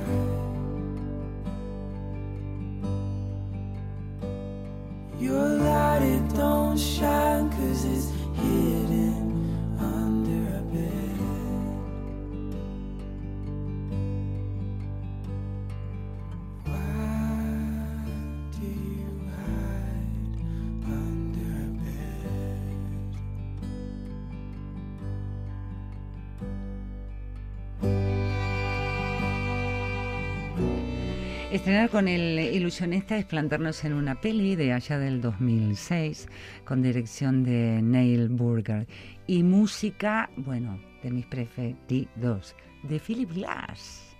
Con 31.91 32.07
el 32.07 32.37
ilusionista 32.53 33.17
es 33.17 33.25
plantarnos 33.25 33.83
en 33.83 33.93
una 33.93 34.21
peli 34.21 34.55
de 34.55 34.73
allá 34.73 34.99
del 34.99 35.21
2006 35.21 36.27
con 36.65 36.83
dirección 36.83 37.43
de 37.43 37.81
Neil 37.81 38.29
Burger 38.29 38.85
y 39.25 39.41
música, 39.41 40.29
bueno, 40.37 40.79
de 41.01 41.09
mis 41.09 41.25
preferidos, 41.25 42.55
de 42.83 42.99
Philip 42.99 43.31
Glass. 43.31 44.12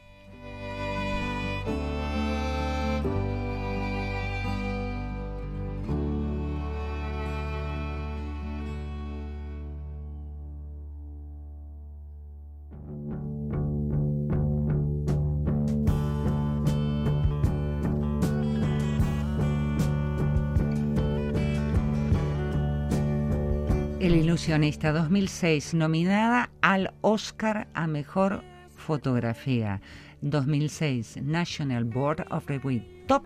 Ilusionista 24.43 24.91
2006, 24.91 25.73
nominada 25.73 26.49
al 26.59 26.93
Oscar 26.99 27.69
a 27.73 27.87
Mejor 27.87 28.43
Fotografía. 28.75 29.79
2006, 30.19 31.23
National 31.23 31.85
Board 31.85 32.25
of 32.29 32.45
Review 32.47 32.83
Top 33.07 33.23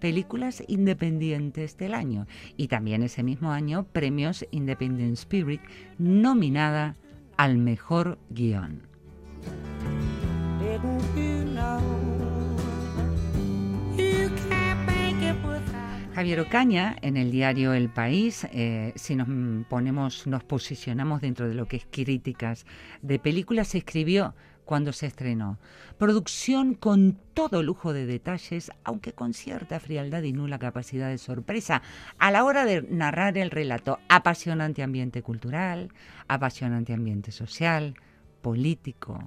Películas 0.00 0.64
Independientes 0.66 1.76
del 1.76 1.94
Año. 1.94 2.26
Y 2.56 2.66
también 2.66 3.04
ese 3.04 3.22
mismo 3.22 3.52
año, 3.52 3.86
Premios 3.92 4.44
Independent 4.50 5.12
Spirit, 5.12 5.60
nominada 5.98 6.96
al 7.36 7.58
Mejor 7.58 8.18
Guión. 8.30 8.82
Javier 16.16 16.40
Ocaña, 16.40 16.96
en 17.02 17.18
el 17.18 17.30
diario 17.30 17.74
El 17.74 17.90
País, 17.90 18.46
eh, 18.50 18.94
si 18.96 19.14
nos 19.14 19.28
ponemos, 19.68 20.26
nos 20.26 20.44
posicionamos 20.44 21.20
dentro 21.20 21.46
de 21.46 21.54
lo 21.54 21.68
que 21.68 21.76
es 21.76 21.86
críticas 21.90 22.64
de 23.02 23.18
películas, 23.18 23.74
escribió 23.74 24.34
cuando 24.64 24.94
se 24.94 25.04
estrenó. 25.08 25.58
Producción 25.98 26.72
con 26.72 27.18
todo 27.34 27.62
lujo 27.62 27.92
de 27.92 28.06
detalles, 28.06 28.72
aunque 28.82 29.12
con 29.12 29.34
cierta 29.34 29.78
frialdad 29.78 30.22
y 30.22 30.32
nula 30.32 30.58
capacidad 30.58 31.10
de 31.10 31.18
sorpresa 31.18 31.82
a 32.16 32.30
la 32.30 32.44
hora 32.44 32.64
de 32.64 32.80
narrar 32.80 33.36
el 33.36 33.50
relato. 33.50 33.98
Apasionante 34.08 34.82
ambiente 34.82 35.20
cultural, 35.20 35.92
apasionante 36.28 36.94
ambiente 36.94 37.30
social, 37.30 37.94
político. 38.40 39.22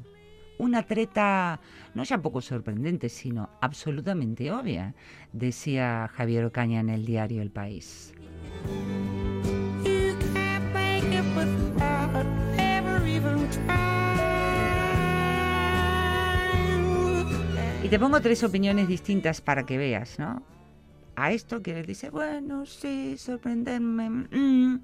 Una 0.59 0.83
treta 0.83 1.61
no 1.93 2.03
ya 2.03 2.21
poco 2.21 2.41
sorprendente, 2.41 3.07
sino 3.07 3.49
absolutamente 3.61 4.51
obvia, 4.51 4.93
decía 5.31 6.09
Javier 6.13 6.43
Ocaña 6.43 6.81
en 6.81 6.89
el 6.89 7.05
diario 7.05 7.41
El 7.41 7.49
País. 7.49 8.13
Y 17.81 17.87
te 17.87 17.97
pongo 17.97 18.19
tres 18.19 18.43
opiniones 18.43 18.89
distintas 18.89 19.39
para 19.39 19.65
que 19.65 19.77
veas, 19.77 20.19
¿no? 20.19 20.43
A 21.15 21.31
esto 21.31 21.61
que 21.61 21.81
dice, 21.83 22.09
bueno, 22.09 22.65
sí, 22.65 23.17
sorprenderme. 23.17 24.09
mm. 24.09 24.79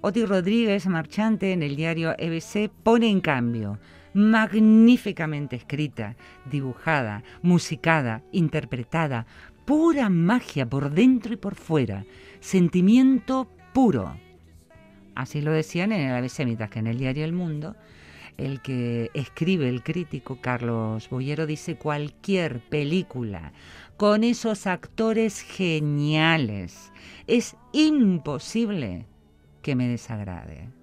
Oti 0.00 0.24
Rodríguez, 0.24 0.86
marchante 0.86 1.52
en 1.52 1.62
el 1.62 1.76
diario 1.76 2.14
EBC, 2.16 2.70
pone 2.82 3.10
en 3.10 3.20
cambio, 3.20 3.78
magníficamente 4.16 5.56
escrita, 5.56 6.16
dibujada, 6.50 7.22
musicada, 7.42 8.22
interpretada, 8.32 9.26
pura 9.66 10.08
magia 10.08 10.66
por 10.66 10.90
dentro 10.90 11.34
y 11.34 11.36
por 11.36 11.54
fuera, 11.54 12.06
sentimiento 12.40 13.50
puro. 13.74 14.16
Así 15.14 15.42
lo 15.42 15.52
decían 15.52 15.92
en 15.92 16.08
el 16.08 16.14
ABC, 16.14 16.46
mientras 16.46 16.70
que 16.70 16.78
en 16.78 16.86
el 16.86 16.98
diario 16.98 17.24
El 17.26 17.34
Mundo, 17.34 17.76
el 18.38 18.62
que 18.62 19.10
escribe 19.12 19.68
el 19.68 19.82
crítico 19.82 20.40
Carlos 20.40 21.08
Boyero 21.10 21.46
dice 21.46 21.76
cualquier 21.76 22.60
película 22.60 23.52
con 23.96 24.24
esos 24.24 24.66
actores 24.66 25.40
geniales 25.40 26.92
es 27.26 27.56
imposible 27.72 29.06
que 29.62 29.74
me 29.74 29.88
desagrade. 29.88 30.75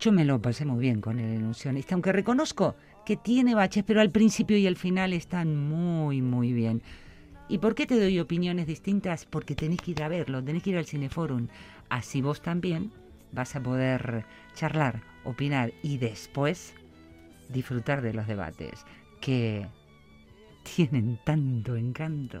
Yo 0.00 0.12
me 0.12 0.24
lo 0.24 0.40
pasé 0.40 0.64
muy 0.64 0.80
bien 0.80 1.00
con 1.00 1.18
el 1.18 1.38
ilusionista, 1.38 1.94
aunque 1.94 2.12
reconozco 2.12 2.76
que 3.04 3.16
tiene 3.16 3.54
baches, 3.54 3.84
pero 3.84 4.00
al 4.00 4.10
principio 4.10 4.56
y 4.56 4.66
al 4.66 4.76
final 4.76 5.12
están 5.12 5.56
muy, 5.56 6.22
muy 6.22 6.52
bien. 6.52 6.82
¿Y 7.48 7.58
por 7.58 7.74
qué 7.74 7.86
te 7.86 7.98
doy 7.98 8.18
opiniones 8.18 8.66
distintas? 8.66 9.24
Porque 9.24 9.54
tenés 9.54 9.80
que 9.80 9.92
ir 9.92 10.02
a 10.02 10.08
verlo, 10.08 10.42
tenés 10.42 10.62
que 10.62 10.70
ir 10.70 10.76
al 10.76 10.86
Cineforum. 10.86 11.46
Así 11.88 12.20
vos 12.20 12.42
también 12.42 12.90
vas 13.32 13.54
a 13.54 13.62
poder 13.62 14.24
charlar, 14.54 15.02
opinar 15.24 15.72
y 15.82 15.98
después 15.98 16.74
disfrutar 17.48 18.02
de 18.02 18.14
los 18.14 18.26
debates 18.26 18.84
que 19.20 19.66
tienen 20.74 21.18
tanto 21.24 21.76
encanto. 21.76 22.40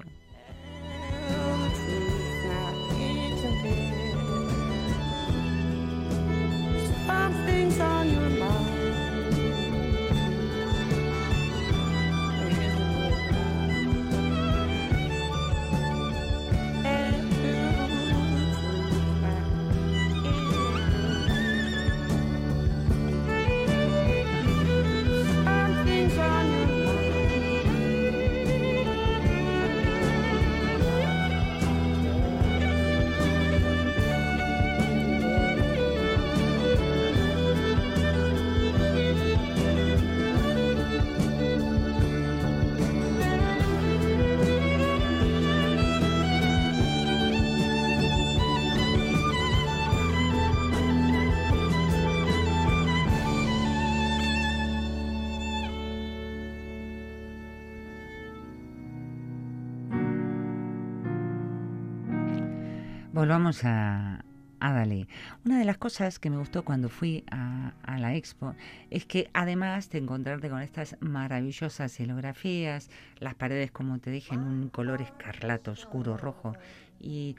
Volvamos 63.16 63.64
a, 63.64 64.26
a 64.60 64.72
Dalí. 64.74 65.08
Una 65.46 65.58
de 65.58 65.64
las 65.64 65.78
cosas 65.78 66.18
que 66.18 66.28
me 66.28 66.36
gustó 66.36 66.66
cuando 66.66 66.90
fui 66.90 67.24
a, 67.30 67.72
la 67.96 68.14
expo 68.14 68.54
es 68.90 69.06
que 69.06 69.30
además 69.32 69.88
de 69.88 69.96
encontrarte 69.96 70.50
con 70.50 70.60
estas 70.60 70.98
maravillosas 71.00 71.92
silografías, 71.92 72.90
las 73.18 73.34
paredes, 73.34 73.70
como 73.70 74.00
te 74.00 74.10
dije, 74.10 74.34
en 74.34 74.42
un 74.42 74.68
color 74.68 75.00
escarlata, 75.00 75.70
oscuro, 75.70 76.18
rojo, 76.18 76.52
y 77.00 77.36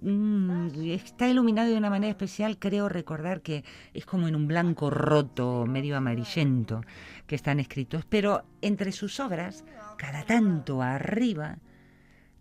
mm, 0.00 0.68
está 0.88 1.28
iluminado 1.28 1.70
de 1.70 1.76
una 1.76 1.90
manera 1.90 2.10
especial, 2.10 2.58
creo 2.58 2.88
recordar 2.88 3.42
que 3.42 3.64
es 3.92 4.06
como 4.06 4.26
en 4.26 4.34
un 4.34 4.48
blanco 4.48 4.88
roto, 4.88 5.66
medio 5.66 5.98
amarillento, 5.98 6.80
que 7.26 7.34
están 7.34 7.60
escritos, 7.60 8.06
pero 8.06 8.46
entre 8.62 8.92
sus 8.92 9.20
obras, 9.20 9.66
cada 9.98 10.22
tanto 10.22 10.80
arriba, 10.80 11.58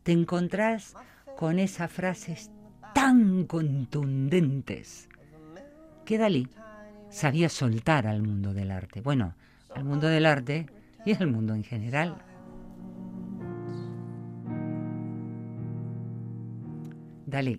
te 0.03 0.13
encontrás 0.13 0.95
con 1.37 1.59
esas 1.59 1.91
frases 1.91 2.51
tan 2.93 3.45
contundentes 3.45 5.09
que 6.05 6.17
Dalí 6.17 6.47
sabía 7.09 7.49
soltar 7.49 8.07
al 8.07 8.21
mundo 8.21 8.53
del 8.53 8.71
arte. 8.71 9.01
Bueno, 9.01 9.35
al 9.75 9.83
mundo 9.83 10.07
del 10.07 10.25
arte 10.25 10.67
y 11.05 11.13
al 11.13 11.27
mundo 11.27 11.53
en 11.53 11.63
general. 11.63 12.17
Dalí, 17.25 17.57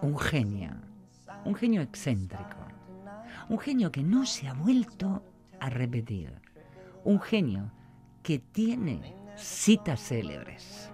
un 0.00 0.18
genio, 0.18 0.70
un 1.44 1.54
genio 1.54 1.82
excéntrico, 1.82 2.56
un 3.48 3.58
genio 3.58 3.92
que 3.92 4.02
no 4.02 4.24
se 4.24 4.48
ha 4.48 4.54
vuelto 4.54 5.22
a 5.60 5.68
repetir, 5.68 6.32
un 7.04 7.20
genio 7.20 7.70
que 8.22 8.38
tiene 8.38 9.14
citas 9.36 10.00
célebres. 10.00 10.90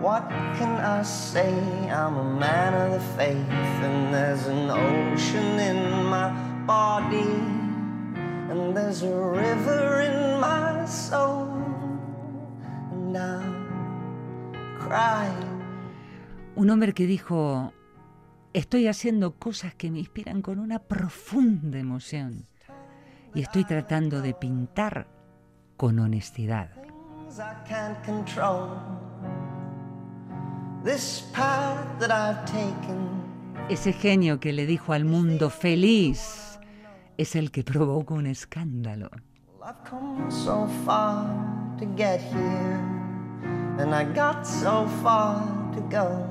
What 0.00 0.28
can 0.58 0.78
I 0.78 1.02
say? 1.02 1.52
I'm 1.90 2.16
a 2.16 2.24
man 2.38 2.74
of 2.74 2.92
the 2.92 3.00
faith, 3.16 3.50
and 3.82 4.14
there's 4.14 4.46
an 4.46 4.70
ocean 4.70 5.58
in 5.58 6.04
my 6.04 6.30
body, 6.66 7.34
and 8.50 8.76
there's 8.76 9.02
a 9.02 9.14
river 9.14 10.00
in 10.02 10.40
my 10.40 10.86
soul. 10.86 11.58
crying. 14.78 15.58
Un 16.56 16.70
hombre 16.70 16.92
que 16.92 17.06
dijo, 17.06 17.72
estoy 18.52 18.88
haciendo 18.88 19.34
cosas 19.36 19.74
que 19.74 19.90
me 19.90 19.98
inspiran 19.98 20.42
con 20.42 20.58
una 20.58 20.78
profunda 20.78 21.78
emoción 21.78 22.46
y 23.34 23.42
estoy 23.42 23.64
tratando 23.64 24.22
de 24.22 24.34
pintar 24.34 25.08
con 25.76 25.98
honestidad. 25.98 26.70
I 27.38 27.68
can't 27.68 28.04
control. 28.04 29.07
This 30.88 31.20
path 31.34 31.84
that 32.00 32.10
I've 32.10 32.46
taken. 32.46 33.10
Ese 33.68 33.92
genio 33.92 34.40
que 34.40 34.54
le 34.54 34.64
dijo 34.64 34.94
al 34.94 35.04
mundo 35.04 35.50
feliz 35.50 36.58
es 37.18 37.36
el 37.36 37.50
que 37.50 37.62
provoca 37.62 38.14
un 38.14 38.24
escándalo. 38.24 39.10
Well, 39.60 39.68
I've 39.68 39.84
come 39.84 40.30
so 40.30 40.66
far 40.86 41.26
to 41.78 41.84
get 41.94 42.22
here, 42.22 42.80
and 43.78 43.94
I 43.94 44.04
got 44.04 44.46
so 44.46 44.88
far 45.02 45.42
to 45.74 45.80
go. 45.90 46.26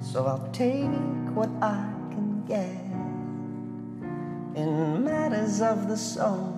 So 0.00 0.26
I'll 0.26 0.50
take 0.50 0.90
what 1.32 1.50
I 1.62 1.86
can 2.10 2.44
get 2.48 2.74
in 4.56 5.04
matters 5.04 5.62
of 5.62 5.86
the 5.86 5.96
soul. 5.96 6.56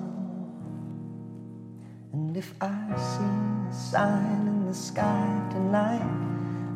And 2.14 2.35
if 2.35 2.55
I 2.62 2.72
see 2.97 3.68
a 3.68 3.74
sign 3.74 4.49
in 4.49 4.64
the 4.66 4.74
sky 4.74 5.28
tonight, 5.51 6.22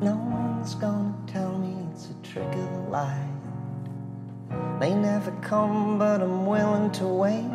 no 0.01 0.15
one's 0.15 0.75
gonna 0.75 1.15
tell 1.27 1.57
me 1.59 1.75
it's 1.93 2.11
a 2.11 2.15
trick 2.23 2.53
of 2.53 2.71
the 2.73 2.91
light. 2.91 3.33
They 4.79 4.95
never 4.95 5.31
come, 5.41 5.99
but 5.99 6.21
I'm 6.21 6.45
willing 6.47 6.91
to 6.93 7.07
wait. 7.07 7.51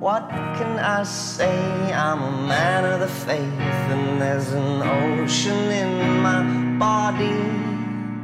What 0.00 0.28
can 0.30 0.78
I 0.78 1.04
say? 1.04 1.92
I'm 1.92 2.22
a 2.22 2.30
man 2.48 2.84
of 2.84 3.00
the 3.00 3.08
faith, 3.08 3.38
and 3.40 4.20
there's 4.20 4.52
an 4.52 4.82
ocean 4.82 5.70
in 5.70 6.20
my 6.20 6.42
body, 6.78 7.40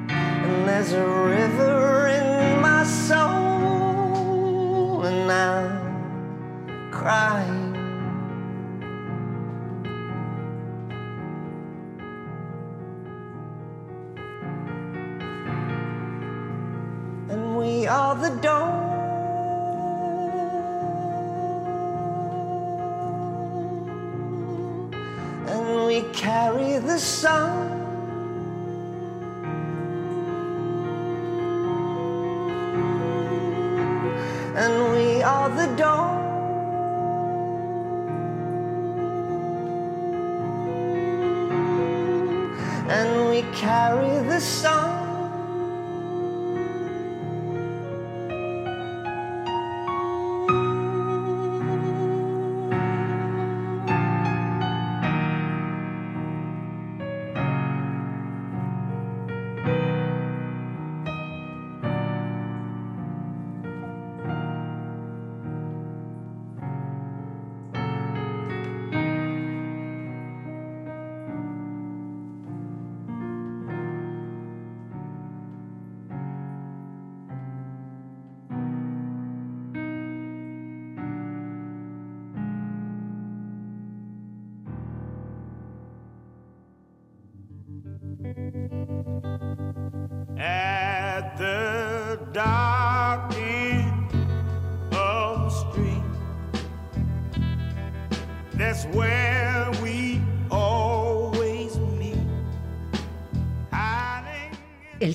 and 0.08 0.68
there's 0.68 0.92
a 0.92 1.06
river 1.06 2.08
in 2.08 2.60
my 2.60 2.82
soul, 2.84 4.24
and 5.04 5.30
I'm 5.30 6.90
crying. 6.90 7.65
Are 17.88 18.16
the 18.16 18.30
dawn, 18.40 18.82
and 25.46 25.86
we 25.86 26.02
carry 26.12 26.78
the 26.78 26.98
sun. 26.98 27.70
And 34.56 34.92
we 34.92 35.22
are 35.22 35.48
the 35.50 35.68
dawn. 35.76 36.24
And 42.88 43.30
we 43.30 43.42
carry 43.54 44.18
the 44.26 44.40
sun. 44.40 44.95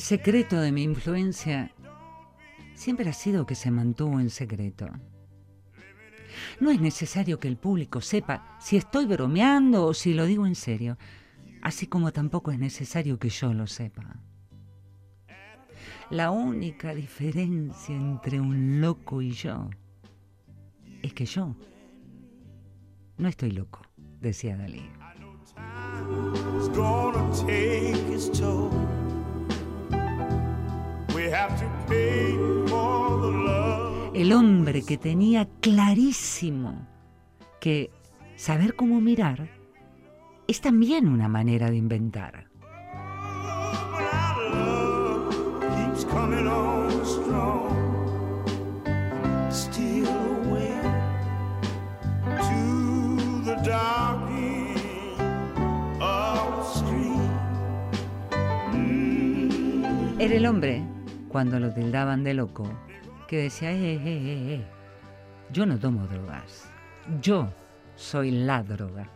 Secreto 0.02 0.60
de 0.60 0.72
mi 0.72 0.84
influencia 0.84 1.72
siempre 2.74 3.08
ha 3.10 3.14
sido 3.14 3.46
que 3.46 3.56
se 3.56 3.72
mantuvo 3.72 4.20
en 4.20 4.30
secreto. 4.30 4.88
No 6.60 6.72
es 6.72 6.82
necesario 6.82 7.40
que 7.40 7.48
el 7.48 7.58
público 7.58 8.02
sepa 8.02 8.58
si 8.60 8.78
estoy 8.78 9.06
bromeando 9.06 9.86
o 9.86 9.94
si 9.94 10.14
lo 10.14 10.26
digo 10.26 10.48
en 10.48 10.56
serio, 10.56 10.98
así 11.62 11.88
como 11.88 12.12
tampoco 12.12 12.52
es 12.52 12.60
necesario 12.60 13.20
que 13.20 13.30
yo 13.30 13.54
lo 13.54 13.68
sepa. 13.68 14.20
La 16.10 16.32
única 16.32 16.94
diferencia 16.96 17.96
entre 17.96 18.42
un 18.42 18.82
loco 18.82 19.22
y 19.22 19.32
yo 19.32 19.70
es 21.02 21.14
que 21.14 21.26
yo 21.26 21.56
no 23.18 23.30
estoy 23.30 23.52
loco, 23.52 23.82
decía 24.20 24.58
Dalí. 24.58 24.90
El 34.14 34.34
hombre 34.34 34.84
que 34.84 34.98
tenía 34.98 35.48
clarísimo 35.62 36.86
que 37.62 37.90
saber 38.36 38.76
cómo 38.76 39.00
mirar 39.00 39.48
es 40.48 40.60
también 40.60 41.08
una 41.08 41.30
manera 41.30 41.70
de 41.70 41.78
inventar. 41.78 42.52
Era 60.20 60.36
el 60.36 60.46
hombre, 60.46 60.91
cuando 61.32 61.60
lo 61.60 61.72
tildaban 61.72 62.24
de 62.24 62.34
loco, 62.34 62.66
que 63.28 63.44
decía, 63.44 63.72
eh, 63.72 63.96
eh, 63.96 64.02
eh, 64.06 64.56
eh, 64.56 64.66
yo 65.52 65.66
no 65.66 65.80
tomo 65.80 66.06
drogas, 66.08 66.70
yo 67.22 67.48
soy 67.96 68.32
la 68.32 68.62
droga. 68.64 69.08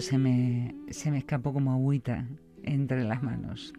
Se 0.00 0.18
me, 0.18 0.74
se 0.90 1.10
me 1.10 1.18
escapó 1.18 1.52
como 1.52 1.72
agüita 1.72 2.26
entre 2.62 3.04
las 3.04 3.22
manos. 3.22 3.72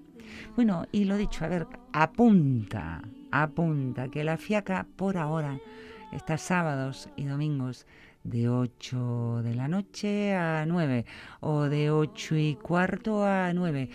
Bueno, 0.56 0.86
y 0.92 1.06
lo 1.06 1.18
dicho, 1.18 1.46
a 1.46 1.48
ver, 1.48 1.68
apunta, 1.94 3.02
apunta, 3.32 4.10
que 4.10 4.24
la 4.24 4.38
fiaca 4.38 4.88
por 4.96 5.18
ahora 5.18 5.60
está 6.12 6.38
sábados 6.38 7.10
y 7.16 7.26
domingos 7.26 7.86
de 8.24 8.50
8 8.50 9.42
de 9.44 9.56
la 9.56 9.68
noche 9.68 10.36
a 10.36 10.66
9 10.66 11.06
o 11.40 11.64
de 11.64 11.92
8 11.92 12.36
y 12.36 12.56
cuarto 12.56 13.26
a 13.26 13.54
9 13.54 13.90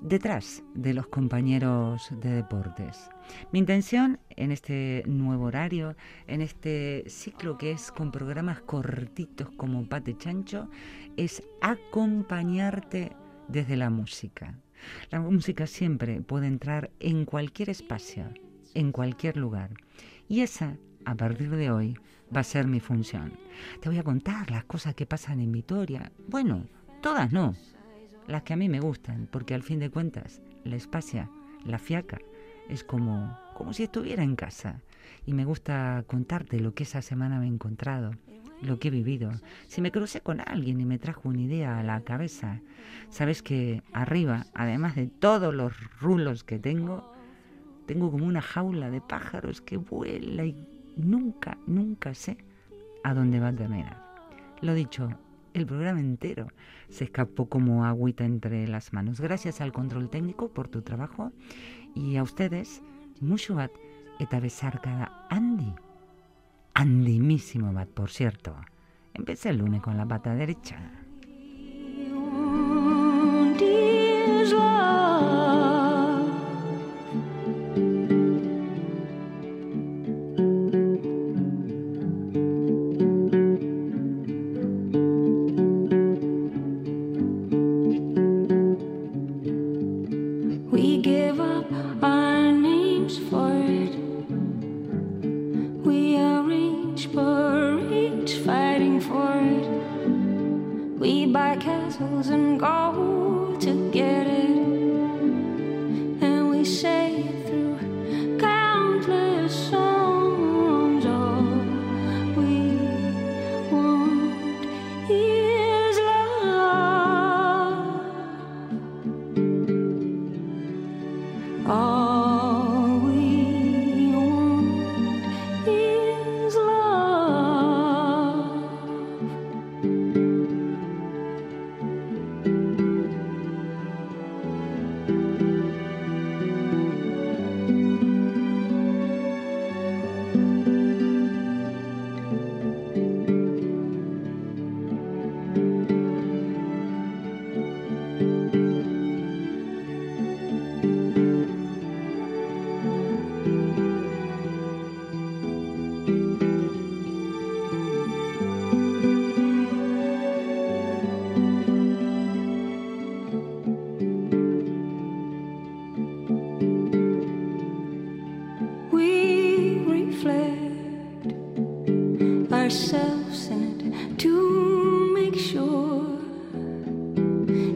detrás 0.00 0.62
de 0.74 0.94
los 0.94 1.06
compañeros 1.06 2.08
de 2.20 2.30
deportes. 2.30 3.10
Mi 3.52 3.58
intención 3.58 4.18
en 4.30 4.50
este 4.50 5.02
nuevo 5.06 5.44
horario, 5.44 5.94
en 6.26 6.40
este 6.40 7.04
ciclo 7.06 7.58
que 7.58 7.72
es 7.72 7.92
con 7.92 8.10
programas 8.10 8.60
cortitos 8.62 9.50
como 9.56 9.86
Pate 9.86 10.16
Chancho, 10.16 10.68
es 11.16 11.42
acompañarte 11.60 13.12
desde 13.48 13.76
la 13.76 13.90
música. 13.90 14.58
La 15.10 15.20
música 15.20 15.66
siempre 15.66 16.20
puede 16.20 16.46
entrar 16.46 16.90
en 17.00 17.24
cualquier 17.24 17.70
espacio, 17.70 18.24
en 18.74 18.92
cualquier 18.92 19.36
lugar. 19.36 19.70
Y 20.28 20.40
esa, 20.40 20.76
a 21.04 21.14
partir 21.14 21.50
de 21.50 21.70
hoy, 21.70 21.96
va 22.34 22.40
a 22.40 22.44
ser 22.44 22.66
mi 22.66 22.80
función. 22.80 23.32
Te 23.80 23.88
voy 23.88 23.98
a 23.98 24.04
contar 24.04 24.50
las 24.50 24.64
cosas 24.64 24.94
que 24.94 25.06
pasan 25.06 25.40
en 25.40 25.52
Vitoria. 25.52 26.12
Bueno, 26.28 26.66
todas 27.02 27.32
no, 27.32 27.54
las 28.26 28.42
que 28.42 28.52
a 28.52 28.56
mí 28.56 28.68
me 28.68 28.80
gustan, 28.80 29.28
porque 29.30 29.54
al 29.54 29.62
fin 29.62 29.80
de 29.80 29.90
cuentas, 29.90 30.40
la 30.64 30.76
espacia, 30.76 31.28
la 31.64 31.78
fiaca, 31.78 32.18
es 32.68 32.84
como, 32.84 33.36
como 33.54 33.72
si 33.72 33.82
estuviera 33.82 34.22
en 34.22 34.36
casa. 34.36 34.80
Y 35.26 35.34
me 35.34 35.44
gusta 35.44 36.04
contarte 36.06 36.60
lo 36.60 36.72
que 36.74 36.84
esa 36.84 37.02
semana 37.02 37.38
me 37.38 37.46
he 37.46 37.48
encontrado, 37.48 38.12
lo 38.62 38.78
que 38.78 38.88
he 38.88 38.90
vivido. 38.90 39.30
Si 39.66 39.80
me 39.80 39.92
crucé 39.92 40.20
con 40.20 40.40
alguien 40.40 40.80
y 40.80 40.84
me 40.84 40.98
trajo 40.98 41.28
una 41.28 41.40
idea 41.40 41.78
a 41.78 41.82
la 41.82 42.00
cabeza, 42.02 42.60
sabes 43.08 43.42
que 43.42 43.82
arriba, 43.92 44.46
además 44.54 44.96
de 44.96 45.06
todos 45.06 45.54
los 45.54 45.72
rulos 46.00 46.44
que 46.44 46.58
tengo, 46.58 47.12
tengo 47.86 48.10
como 48.10 48.26
una 48.26 48.42
jaula 48.42 48.90
de 48.90 49.00
pájaros 49.00 49.60
que 49.60 49.76
vuela 49.76 50.44
y 50.44 50.68
nunca, 50.96 51.58
nunca 51.66 52.14
sé 52.14 52.36
a 53.02 53.14
dónde 53.14 53.40
va 53.40 53.48
a 53.48 53.54
terminar. 53.54 54.10
Lo 54.60 54.74
dicho, 54.74 55.08
el 55.54 55.66
programa 55.66 56.00
entero 56.00 56.48
se 56.88 57.04
escapó 57.04 57.48
como 57.48 57.84
agüita 57.84 58.24
entre 58.24 58.68
las 58.68 58.92
manos. 58.92 59.20
Gracias 59.20 59.60
al 59.60 59.72
control 59.72 60.10
técnico 60.10 60.48
por 60.48 60.68
tu 60.68 60.82
trabajo 60.82 61.32
y 61.94 62.16
a 62.16 62.22
ustedes, 62.22 62.82
mucho 63.20 63.54
bat 63.54 63.72
eta 64.18 64.38
besarkada 64.38 65.26
handi. 65.30 65.74
Andimísimo 66.80 67.74
bat, 67.74 67.90
por 67.90 68.08
cierto. 68.08 68.56
Empecé 69.12 69.50
el 69.50 69.58
lunes 69.58 69.82
con 69.82 69.98
la 69.98 70.06
pata 70.06 70.34
derecha. 70.34 70.99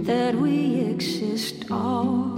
That 0.05 0.34
we 0.34 0.80
exist 0.80 1.64
all 1.70 2.34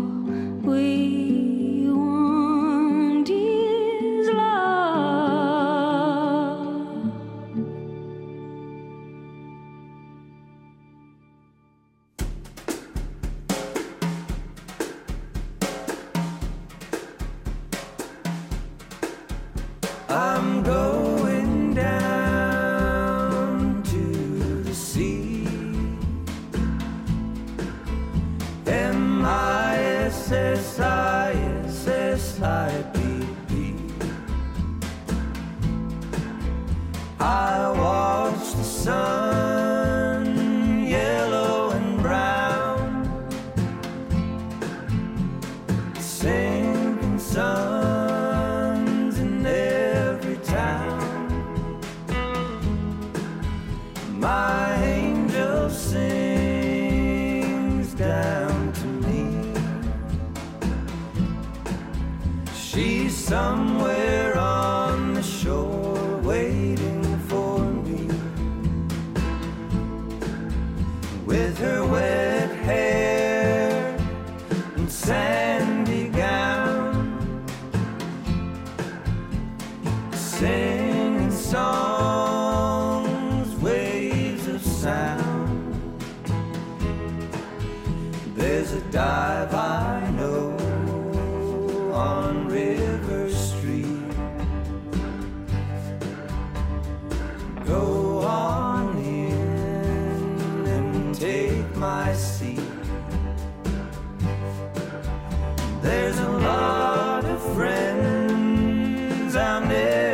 I'm 109.38 109.68
never 109.68 110.05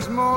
I 0.00 0.08
woke 0.08 0.29